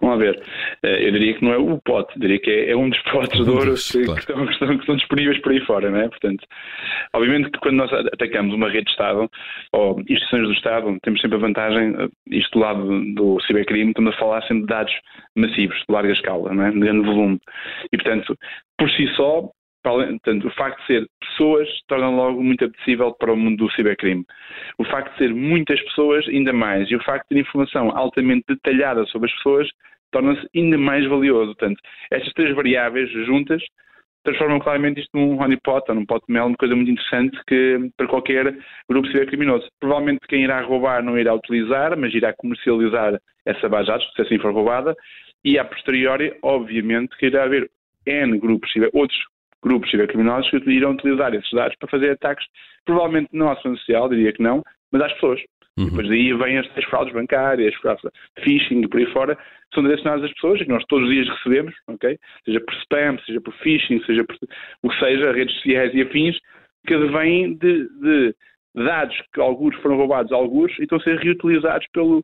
Vamos 0.00 0.18
ver. 0.18 0.42
Eh, 0.82 1.08
eu 1.08 1.12
diria 1.12 1.34
que 1.34 1.44
não 1.44 1.52
é 1.52 1.58
o 1.58 1.78
pote, 1.82 2.18
diria 2.18 2.38
que 2.38 2.50
é, 2.50 2.70
é 2.70 2.76
um 2.76 2.88
dos 2.88 3.00
potes 3.02 3.44
de 3.44 3.50
ouro 3.50 3.74
que, 3.74 4.04
claro. 4.04 4.14
que, 4.14 4.20
estão, 4.20 4.46
que, 4.46 4.52
estão, 4.52 4.68
que, 4.68 4.80
estão, 4.80 4.96
disponíveis 4.96 5.38
por 5.40 5.52
aí 5.52 5.60
fora, 5.60 5.90
não 5.90 5.98
é? 5.98 6.08
Portanto, 6.08 6.44
obviamente 7.14 7.50
que 7.50 7.58
quando 7.58 7.76
nós 7.76 7.92
atacamos 7.92 8.54
uma 8.54 8.68
rede 8.68 8.84
de 8.84 8.90
Estado 8.90 9.30
ou 9.72 10.00
instituições 10.00 10.46
do 10.46 10.52
Estado, 10.52 10.98
temos 11.02 11.20
sempre 11.20 11.36
a 11.36 11.40
vantagem, 11.40 11.94
eh, 11.98 12.08
isto 12.30 12.58
do 12.58 12.58
lado 12.58 13.14
do 13.14 13.40
cibercrime, 13.40 13.90
estamos 13.90 14.14
a 14.14 14.18
falar 14.18 14.42
sempre 14.42 14.62
de 14.62 14.66
dados 14.66 14.94
massivos, 15.34 15.76
de 15.76 15.94
larga 15.94 16.12
escala, 16.12 16.52
não 16.52 16.64
é? 16.64 16.70
de 16.70 16.80
grande 16.80 17.06
volume. 17.06 17.38
E, 17.92 17.96
portanto, 17.96 18.36
por 18.78 18.90
si 18.90 19.06
só, 19.16 19.50
Portanto, 19.86 20.48
o 20.48 20.50
facto 20.50 20.80
de 20.80 20.86
ser 20.86 21.06
pessoas 21.20 21.68
torna 21.86 22.10
logo 22.10 22.42
muito 22.42 22.64
apetecível 22.64 23.12
para 23.12 23.32
o 23.32 23.36
mundo 23.36 23.64
do 23.64 23.72
cibercrime. 23.72 24.24
O 24.78 24.84
facto 24.84 25.12
de 25.12 25.18
ser 25.18 25.34
muitas 25.34 25.80
pessoas, 25.82 26.26
ainda 26.28 26.52
mais. 26.52 26.90
E 26.90 26.96
o 26.96 27.02
facto 27.04 27.28
de 27.28 27.36
ter 27.36 27.40
informação 27.40 27.96
altamente 27.96 28.44
detalhada 28.48 29.04
sobre 29.06 29.30
as 29.30 29.36
pessoas 29.36 29.68
torna-se 30.10 30.46
ainda 30.56 30.76
mais 30.76 31.06
valioso. 31.06 31.54
Portanto, 31.54 31.80
estas 32.10 32.32
três 32.32 32.54
variáveis 32.54 33.10
juntas 33.26 33.62
transformam 34.24 34.58
claramente 34.58 35.00
isto 35.00 35.16
num 35.16 35.40
honeypot 35.40 35.84
ou 35.88 35.94
num 35.94 36.04
pot 36.04 36.24
de 36.26 36.32
mel, 36.32 36.46
uma 36.46 36.56
coisa 36.56 36.74
muito 36.74 36.90
interessante 36.90 37.38
que, 37.46 37.88
para 37.96 38.08
qualquer 38.08 38.58
grupo 38.88 39.06
cibercriminoso. 39.06 39.68
Provavelmente 39.78 40.26
quem 40.28 40.42
irá 40.42 40.60
roubar 40.62 41.00
não 41.04 41.16
irá 41.16 41.32
utilizar, 41.32 41.96
mas 41.96 42.12
irá 42.12 42.32
comercializar 42.32 43.20
essa 43.44 43.68
base 43.68 43.84
de 43.84 43.92
dados, 43.92 44.12
se 44.16 44.22
assim 44.22 44.38
for 44.38 44.52
roubada, 44.52 44.96
e 45.44 45.56
a 45.60 45.64
posteriori, 45.64 46.36
obviamente, 46.42 47.16
que 47.18 47.26
irá 47.26 47.44
haver 47.44 47.70
N 48.04 48.36
grupos, 48.38 48.70
outros 48.92 49.18
grupos 49.62 49.90
cibercriminosos 49.90 50.50
que 50.50 50.70
irão 50.70 50.92
utilizar 50.92 51.34
esses 51.34 51.50
dados 51.50 51.76
para 51.78 51.88
fazer 51.88 52.10
ataques, 52.10 52.46
provavelmente 52.84 53.28
não 53.32 53.50
à 53.50 53.56
segurança 53.56 53.80
social, 53.80 54.08
diria 54.08 54.32
que 54.32 54.42
não, 54.42 54.62
mas 54.92 55.02
às 55.02 55.12
pessoas. 55.14 55.40
Uhum. 55.78 55.86
Depois 55.86 56.08
daí 56.08 56.32
vêm 56.32 56.58
as, 56.58 56.66
as 56.76 56.84
fraudes 56.84 57.12
bancárias, 57.12 57.74
fraudes 57.76 58.02
phishing 58.42 58.82
e 58.82 58.88
por 58.88 58.98
aí 58.98 59.06
fora, 59.12 59.36
são 59.74 59.82
direcionadas 59.82 60.24
às 60.24 60.32
pessoas, 60.32 60.62
que 60.62 60.68
nós 60.68 60.84
todos 60.88 61.06
os 61.06 61.14
dias 61.14 61.28
recebemos, 61.28 61.74
ok? 61.88 62.18
Seja 62.44 62.60
por 62.60 62.74
spam, 62.74 63.18
seja 63.26 63.40
por 63.40 63.54
phishing, 63.54 64.02
seja 64.04 64.24
por 64.24 64.36
o 64.82 64.88
que 64.88 64.98
seja, 64.98 65.32
redes 65.32 65.54
sociais 65.56 65.92
e 65.94 66.02
afins, 66.02 66.38
que 66.86 66.96
vêm 66.96 67.54
de, 67.56 67.88
de 68.00 68.34
dados 68.74 69.20
que 69.34 69.40
alguns 69.40 69.74
foram 69.76 69.96
roubados 69.96 70.32
a 70.32 70.36
alguns 70.36 70.72
e 70.78 70.82
estão 70.82 70.98
a 70.98 71.02
ser 71.02 71.18
reutilizados 71.18 71.86
pelo, 71.92 72.22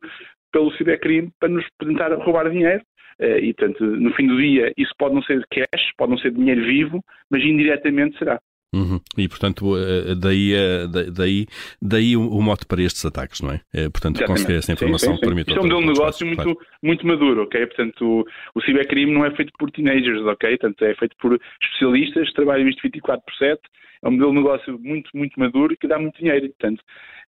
pelo 0.51 0.71
cibercrime 0.77 1.31
para 1.39 1.49
nos 1.49 1.65
tentar 1.79 2.13
roubar 2.13 2.49
dinheiro 2.49 2.81
e, 3.19 3.53
portanto, 3.53 3.85
no 3.85 4.13
fim 4.13 4.27
do 4.27 4.37
dia, 4.37 4.73
isso 4.77 4.93
pode 4.97 5.15
não 5.15 5.23
ser 5.23 5.45
cash, 5.49 5.91
pode 5.97 6.11
não 6.11 6.17
ser 6.17 6.31
dinheiro 6.31 6.63
vivo, 6.63 7.03
mas 7.29 7.43
indiretamente 7.43 8.17
será. 8.17 8.39
Uhum. 8.73 8.99
E, 9.15 9.27
portanto, 9.27 9.77
eh, 9.77 10.15
daí, 10.15 10.53
eh, 10.53 10.87
daí, 11.11 11.45
daí 11.79 12.17
o, 12.17 12.41
mote 12.41 12.65
para 12.65 12.81
estes 12.81 13.05
ataques, 13.05 13.39
não 13.39 13.51
é? 13.51 13.59
Portanto, 13.89 14.17
Exatamente. 14.17 14.25
conseguir 14.25 14.57
essa 14.57 14.71
informação 14.73 15.09
sim, 15.09 15.15
sim, 15.15 15.19
sim. 15.19 15.27
permite... 15.27 15.49
Isto 15.49 15.59
é 15.59 15.61
um 15.61 15.63
modelo 15.63 15.81
de 15.81 15.87
negócio 15.87 16.25
muito, 16.25 16.43
claro. 16.43 16.59
muito 16.81 17.07
maduro, 17.07 17.43
ok? 17.43 17.67
Portanto, 17.67 18.03
o, 18.03 18.25
o 18.55 18.61
cibercrime 18.61 19.13
não 19.13 19.23
é 19.23 19.35
feito 19.35 19.53
por 19.59 19.69
teenagers, 19.69 20.21
ok? 20.21 20.57
Portanto, 20.57 20.85
é 20.85 20.95
feito 20.95 21.15
por 21.21 21.39
especialistas 21.61 22.27
que 22.29 22.33
trabalham 22.33 22.67
isto 22.67 22.81
24 22.81 23.23
por 23.23 23.33
7, 23.35 23.61
é 24.03 24.07
um 24.07 24.11
modelo 24.11 24.31
de 24.31 24.37
negócio 24.37 24.79
muito, 24.79 25.09
muito 25.13 25.39
maduro 25.39 25.73
e 25.73 25.77
que 25.77 25.87
dá 25.87 25.97
muito 25.97 26.17
dinheiro. 26.19 26.49
Portanto, 26.49 26.81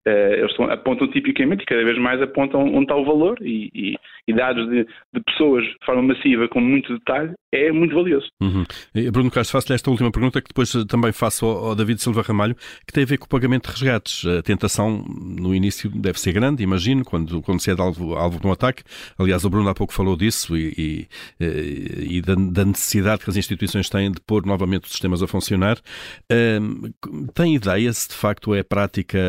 uh, 0.07 0.33
eles 0.33 0.59
apontam 0.71 1.07
tipicamente 1.09 1.63
e 1.63 1.65
cada 1.65 1.83
vez 1.83 1.97
mais 1.97 2.21
apontam 2.21 2.61
onde 2.61 2.83
está 2.83 2.95
o 2.95 3.05
valor 3.05 3.37
e, 3.41 3.69
e, 3.73 3.95
e 4.27 4.33
dados 4.33 4.69
de, 4.69 4.85
de, 5.13 5.23
pessoas 5.25 5.63
de 5.63 5.85
forma 5.85 6.01
massiva 6.01 6.47
com 6.47 6.59
muito 6.59 6.93
detalhe 6.93 7.33
é 7.53 7.71
muito 7.71 7.95
valioso. 7.95 8.27
Uhum. 8.41 8.65
Bruno 9.11 9.31
Castro, 9.31 9.53
faço-lhe 9.53 9.75
esta 9.75 9.89
última 9.89 10.11
pergunta 10.11 10.41
que 10.41 10.49
depois 10.49 10.71
também 10.87 11.13
faço 11.13 11.45
ao, 11.45 11.67
ao, 11.67 11.75
David 11.75 12.01
Silva 12.01 12.21
Ramalho, 12.21 12.55
que 12.85 12.91
tem 12.91 13.03
a 13.03 13.07
ver 13.07 13.17
com 13.17 13.25
o 13.25 13.29
pagamento 13.29 13.67
de 13.67 13.71
resgates. 13.71 14.25
A 14.25 14.43
tentação 14.43 15.05
no 15.07 15.55
início 15.55 15.89
deve 15.89 16.19
ser 16.19 16.33
grande, 16.33 16.63
imagino, 16.63 17.05
quando, 17.05 17.41
quando 17.41 17.61
se 17.61 17.71
é 17.71 17.75
de 17.75 17.81
alvo, 17.81 18.15
alvo 18.15 18.41
de 18.41 18.47
um 18.47 18.51
ataque. 18.51 18.83
Aliás, 19.17 19.45
o 19.45 19.49
Bruno 19.49 19.69
há 19.69 19.73
pouco 19.73 19.93
falou 19.93 20.17
disso 20.17 20.57
e, 20.57 20.73
e, 20.77 21.07
eh, 21.39 22.15
e 22.17 22.21
da, 22.21 22.35
da, 22.35 22.65
necessidade 22.65 23.23
que 23.23 23.29
as 23.29 23.37
instituições 23.37 23.89
têm 23.89 24.11
de 24.11 24.19
pôr 24.19 24.45
novamente 24.45 24.83
os 24.83 24.91
sistemas 24.91 25.23
a 25.23 25.27
funcionar. 25.27 25.77
Tem 27.33 27.55
ideia 27.55 27.91
se 27.91 28.09
de 28.09 28.15
facto 28.15 28.53
é 28.53 28.63
prática 28.63 29.19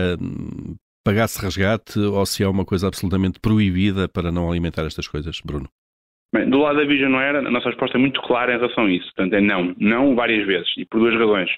pagar-se 1.05 1.41
resgate 1.41 1.99
ou 1.99 2.27
se 2.27 2.43
é 2.43 2.49
uma 2.49 2.65
coisa 2.65 2.89
absolutamente 2.89 3.39
proibida 3.41 4.09
para 4.09 4.33
não 4.33 4.51
alimentar 4.51 4.85
estas 4.85 5.07
coisas, 5.07 5.41
Bruno? 5.45 5.69
Bem, 6.35 6.51
do 6.51 6.59
lado 6.59 6.79
da 6.79 6.85
Vision 6.85 7.15
era, 7.15 7.39
a 7.39 7.51
nossa 7.51 7.69
resposta 7.69 7.97
é 7.97 8.01
muito 8.01 8.21
clara 8.23 8.55
em 8.55 8.59
relação 8.59 8.85
a 8.85 8.91
isso. 8.91 9.07
Portanto, 9.15 9.35
é 9.35 9.41
não. 9.41 9.75
Não 9.79 10.15
várias 10.15 10.45
vezes. 10.47 10.69
E 10.77 10.85
por 10.85 10.99
duas 10.99 11.15
razões. 11.15 11.49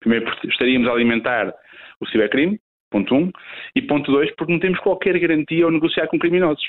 Primeiro, 0.00 0.24
porque 0.24 0.48
estaríamos 0.48 0.88
a 0.88 0.92
alimentar 0.92 1.52
o 2.00 2.06
cibercrime, 2.08 2.58
ponto 2.90 3.14
um. 3.14 3.30
E 3.76 3.82
ponto 3.82 4.10
dois, 4.10 4.34
porque 4.36 4.52
não 4.52 4.58
temos 4.58 4.80
qualquer 4.80 5.18
garantia 5.18 5.64
ao 5.64 5.70
negociar 5.70 6.06
com 6.06 6.18
criminosos. 6.18 6.64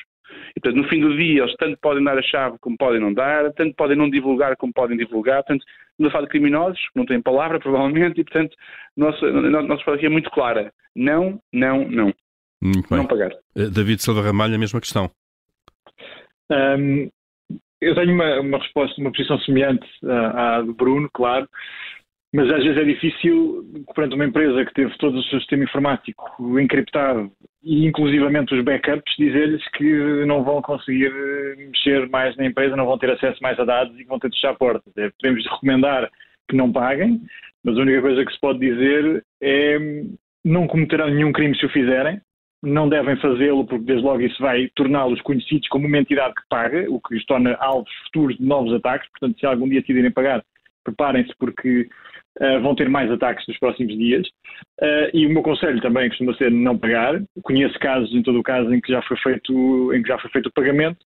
E, 0.55 0.59
portanto, 0.59 0.81
no 0.81 0.89
fim 0.89 0.99
do 0.99 1.15
dia, 1.15 1.43
eles 1.43 1.55
tanto 1.55 1.77
podem 1.81 2.03
dar 2.03 2.17
a 2.17 2.21
chave 2.21 2.57
como 2.59 2.77
podem 2.77 2.99
não 2.99 3.13
dar, 3.13 3.51
tanto 3.53 3.73
podem 3.75 3.97
não 3.97 4.09
divulgar 4.09 4.55
como 4.57 4.73
podem 4.73 4.97
divulgar. 4.97 5.43
Portanto, 5.43 5.65
não 5.99 6.09
fala 6.11 6.25
de 6.25 6.31
criminosos, 6.31 6.79
não 6.95 7.05
têm 7.05 7.21
palavra, 7.21 7.59
provavelmente, 7.61 8.19
e, 8.19 8.23
portanto, 8.23 8.55
nossa, 8.95 9.25
a 9.25 9.31
nossa 9.31 9.75
resposta 9.75 9.95
aqui 9.95 10.05
é 10.05 10.09
muito 10.09 10.29
clara. 10.31 10.71
Não, 10.95 11.39
não, 11.53 11.87
não. 11.89 12.13
Muito 12.61 12.89
bem. 12.89 12.99
Não 12.99 13.07
pagar. 13.07 13.31
Eh, 13.55 13.69
David 13.69 14.01
Silva 14.01 14.21
Ramalho, 14.21 14.55
a 14.55 14.59
mesma 14.59 14.79
questão. 14.79 15.11
Um, 16.51 17.09
eu 17.81 17.93
tenho 17.95 18.13
uma, 18.13 18.39
uma, 18.39 18.57
resposta, 18.57 18.99
uma 18.99 19.11
posição 19.11 19.39
semelhante 19.39 19.85
à, 20.05 20.57
à 20.57 20.61
do 20.61 20.73
Bruno, 20.73 21.09
claro, 21.13 21.47
mas 22.35 22.51
às 22.51 22.61
vezes 22.61 22.77
é 22.77 22.83
difícil, 22.83 23.63
perante 23.95 24.15
uma 24.15 24.25
empresa 24.25 24.65
que 24.65 24.73
teve 24.73 24.93
todo 24.97 25.17
o 25.17 25.23
seu 25.23 25.39
sistema 25.39 25.63
informático 25.63 26.59
encriptado 26.59 27.31
e 27.63 27.85
inclusivamente 27.85 28.53
os 28.53 28.61
backups, 28.61 29.15
dizer-lhes 29.17 29.65
que 29.69 30.25
não 30.25 30.43
vão 30.43 30.61
conseguir 30.61 31.13
mexer 31.57 32.09
mais 32.09 32.35
na 32.35 32.45
empresa, 32.45 32.75
não 32.75 32.85
vão 32.85 32.97
ter 32.97 33.09
acesso 33.09 33.41
mais 33.41 33.57
a 33.57 33.63
dados 33.63 33.97
e 33.97 34.03
vão 34.03 34.19
ter 34.19 34.29
de 34.29 34.35
fechar 34.35 34.53
portas. 34.55 34.91
É, 34.97 35.09
podemos 35.11 35.45
recomendar 35.45 36.09
que 36.49 36.57
não 36.57 36.73
paguem, 36.73 37.21
mas 37.63 37.77
a 37.77 37.81
única 37.81 38.01
coisa 38.01 38.25
que 38.25 38.33
se 38.33 38.39
pode 38.41 38.59
dizer 38.59 39.23
é 39.41 39.79
não 40.43 40.67
cometerão 40.67 41.09
nenhum 41.09 41.31
crime 41.31 41.57
se 41.57 41.65
o 41.65 41.69
fizerem, 41.69 42.19
não 42.61 42.89
devem 42.89 43.15
fazê-lo 43.15 43.65
porque 43.65 43.85
desde 43.85 44.03
logo 44.03 44.21
isso 44.21 44.41
vai 44.41 44.69
torná-los 44.75 45.21
conhecidos 45.21 45.69
como 45.69 45.87
uma 45.87 45.99
entidade 45.99 46.35
que 46.35 46.47
paga, 46.49 46.85
o 46.91 46.99
que 46.99 47.15
os 47.15 47.25
torna 47.25 47.55
alvos 47.61 47.91
futuros 48.05 48.37
de 48.37 48.43
novos 48.43 48.73
ataques, 48.73 49.09
portanto 49.11 49.39
se 49.39 49.45
algum 49.45 49.69
dia 49.69 49.79
decidirem 49.79 50.11
pagar, 50.11 50.43
preparem-se 50.83 51.33
porque 51.39 51.87
uh, 52.41 52.61
vão 52.61 52.75
ter 52.75 52.89
mais 52.89 53.11
ataques 53.11 53.45
nos 53.47 53.57
próximos 53.59 53.95
dias. 53.97 54.27
Uh, 54.81 55.09
e 55.13 55.25
o 55.25 55.29
meu 55.29 55.41
conselho 55.41 55.81
também 55.81 56.09
costuma 56.09 56.33
ser 56.35 56.51
não 56.51 56.77
pagar. 56.77 57.21
Conheço 57.43 57.77
casos, 57.79 58.13
em 58.13 58.21
todo 58.21 58.39
o 58.39 58.43
caso, 58.43 58.73
em 58.73 58.81
que 58.81 58.91
já 58.91 59.01
foi 59.03 59.17
feito, 59.17 59.93
em 59.93 60.01
que 60.01 60.07
já 60.07 60.17
foi 60.19 60.29
feito 60.31 60.47
o 60.47 60.53
pagamento 60.53 60.99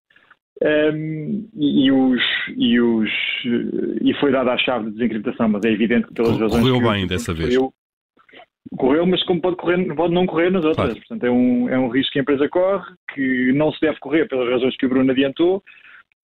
um, 0.61 0.67
ehm, 0.67 1.49
e, 1.55 1.91
os, 1.91 2.21
e, 2.57 2.79
os, 2.79 3.09
e 4.01 4.13
foi 4.19 4.31
dada 4.31 4.51
a 4.51 4.57
chave 4.57 4.85
de 4.85 4.91
desencriptação, 4.91 5.49
mas 5.49 5.63
é 5.63 5.71
evidente 5.71 6.07
que 6.07 6.13
pelas 6.13 6.37
razões. 6.37 6.61
Correu 6.61 6.91
bem 6.91 7.07
dessa 7.07 7.33
vez. 7.33 7.55
Correu, 8.77 9.05
mas 9.05 9.23
como 9.23 9.41
pode, 9.41 9.55
correr, 9.55 9.95
pode 9.95 10.13
não 10.13 10.25
correr 10.25 10.51
nas 10.51 10.63
outras. 10.63 10.93
Claro. 10.93 10.99
Portanto, 10.99 11.23
é 11.23 11.31
um, 11.31 11.69
é 11.69 11.79
um 11.79 11.89
risco 11.89 12.13
que 12.13 12.19
a 12.19 12.21
empresa 12.21 12.47
corre, 12.49 12.85
que 13.13 13.51
não 13.53 13.71
se 13.71 13.81
deve 13.81 13.99
correr 13.99 14.27
pelas 14.27 14.49
razões 14.49 14.75
que 14.77 14.85
o 14.85 14.89
Bruno 14.89 15.11
adiantou, 15.11 15.63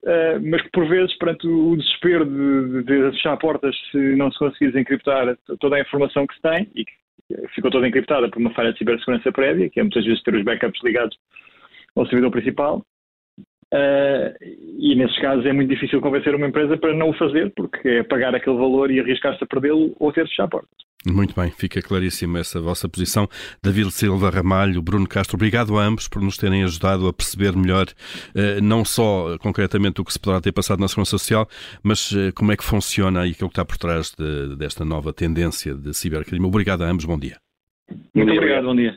uh, 0.04 0.40
mas 0.42 0.62
que 0.62 0.70
por 0.70 0.88
vezes, 0.88 1.16
perante 1.18 1.46
o 1.46 1.76
desespero 1.76 2.24
de, 2.24 2.82
de, 2.84 3.10
fechar 3.12 3.36
portas 3.36 3.74
se 3.90 3.98
não 4.16 4.30
se 4.30 4.38
conseguir 4.38 4.72
desencriptar 4.72 5.36
toda 5.60 5.76
a 5.76 5.80
informação 5.80 6.26
que 6.26 6.34
se 6.34 6.42
tem, 6.42 6.70
e 6.74 6.84
que 6.84 6.92
ficou 7.54 7.70
toda 7.70 7.88
encriptada 7.88 8.28
por 8.28 8.38
uma 8.38 8.54
falha 8.54 8.72
de 8.72 8.78
cibersegurança 8.78 9.32
prévia, 9.32 9.68
que 9.68 9.80
é 9.80 9.82
muitas 9.82 10.04
vezes 10.04 10.22
ter 10.22 10.34
os 10.34 10.44
backups 10.44 10.82
ligados 10.82 11.16
ao 11.96 12.06
servidor 12.06 12.30
principal, 12.30 12.84
Uh, 13.74 14.32
e 14.78 14.94
nesses 14.94 15.18
casos 15.20 15.44
é 15.44 15.52
muito 15.52 15.68
difícil 15.68 16.00
convencer 16.00 16.34
uma 16.34 16.46
empresa 16.46 16.76
para 16.76 16.94
não 16.94 17.10
o 17.10 17.18
fazer, 17.18 17.52
porque 17.56 17.88
é 17.88 18.02
pagar 18.04 18.34
aquele 18.34 18.56
valor 18.56 18.90
e 18.90 19.00
arriscar-se 19.00 19.42
a 19.42 19.46
perdê-lo 19.46 19.94
ou 19.98 20.12
ter 20.12 20.26
fechar 20.28 20.48
portas. 20.48 20.86
Muito 21.04 21.34
bem, 21.40 21.50
fica 21.50 21.80
claríssima 21.80 22.40
essa 22.40 22.60
vossa 22.60 22.88
posição. 22.88 23.28
David 23.62 23.92
Silva 23.92 24.28
Ramalho, 24.30 24.82
Bruno 24.82 25.06
Castro, 25.06 25.36
obrigado 25.36 25.78
a 25.78 25.84
ambos 25.84 26.08
por 26.08 26.20
nos 26.20 26.36
terem 26.36 26.64
ajudado 26.64 27.06
a 27.06 27.12
perceber 27.12 27.56
melhor 27.56 27.86
uh, 27.86 28.60
não 28.62 28.84
só 28.84 29.36
concretamente 29.38 30.00
o 30.00 30.04
que 30.04 30.12
se 30.12 30.18
poderá 30.18 30.40
ter 30.40 30.52
passado 30.52 30.80
na 30.80 30.88
Segurança 30.88 31.10
Social, 31.10 31.48
mas 31.82 32.10
uh, 32.12 32.32
como 32.34 32.50
é 32.52 32.56
que 32.56 32.64
funciona 32.64 33.26
e 33.26 33.30
aquilo 33.30 33.48
que 33.48 33.54
está 33.54 33.64
por 33.64 33.78
trás 33.78 34.12
de, 34.16 34.56
desta 34.56 34.84
nova 34.84 35.12
tendência 35.12 35.74
de 35.74 35.94
cibercrime. 35.94 36.44
Obrigado 36.46 36.82
a 36.82 36.90
ambos, 36.90 37.04
bom 37.04 37.18
dia. 37.18 37.36
Muito 38.14 38.32
obrigado, 38.32 38.64
bom 38.64 38.74
dia. 38.74 38.96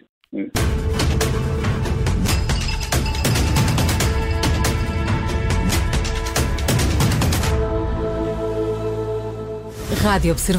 Rádio 10.01 10.31
Observador. 10.31 10.49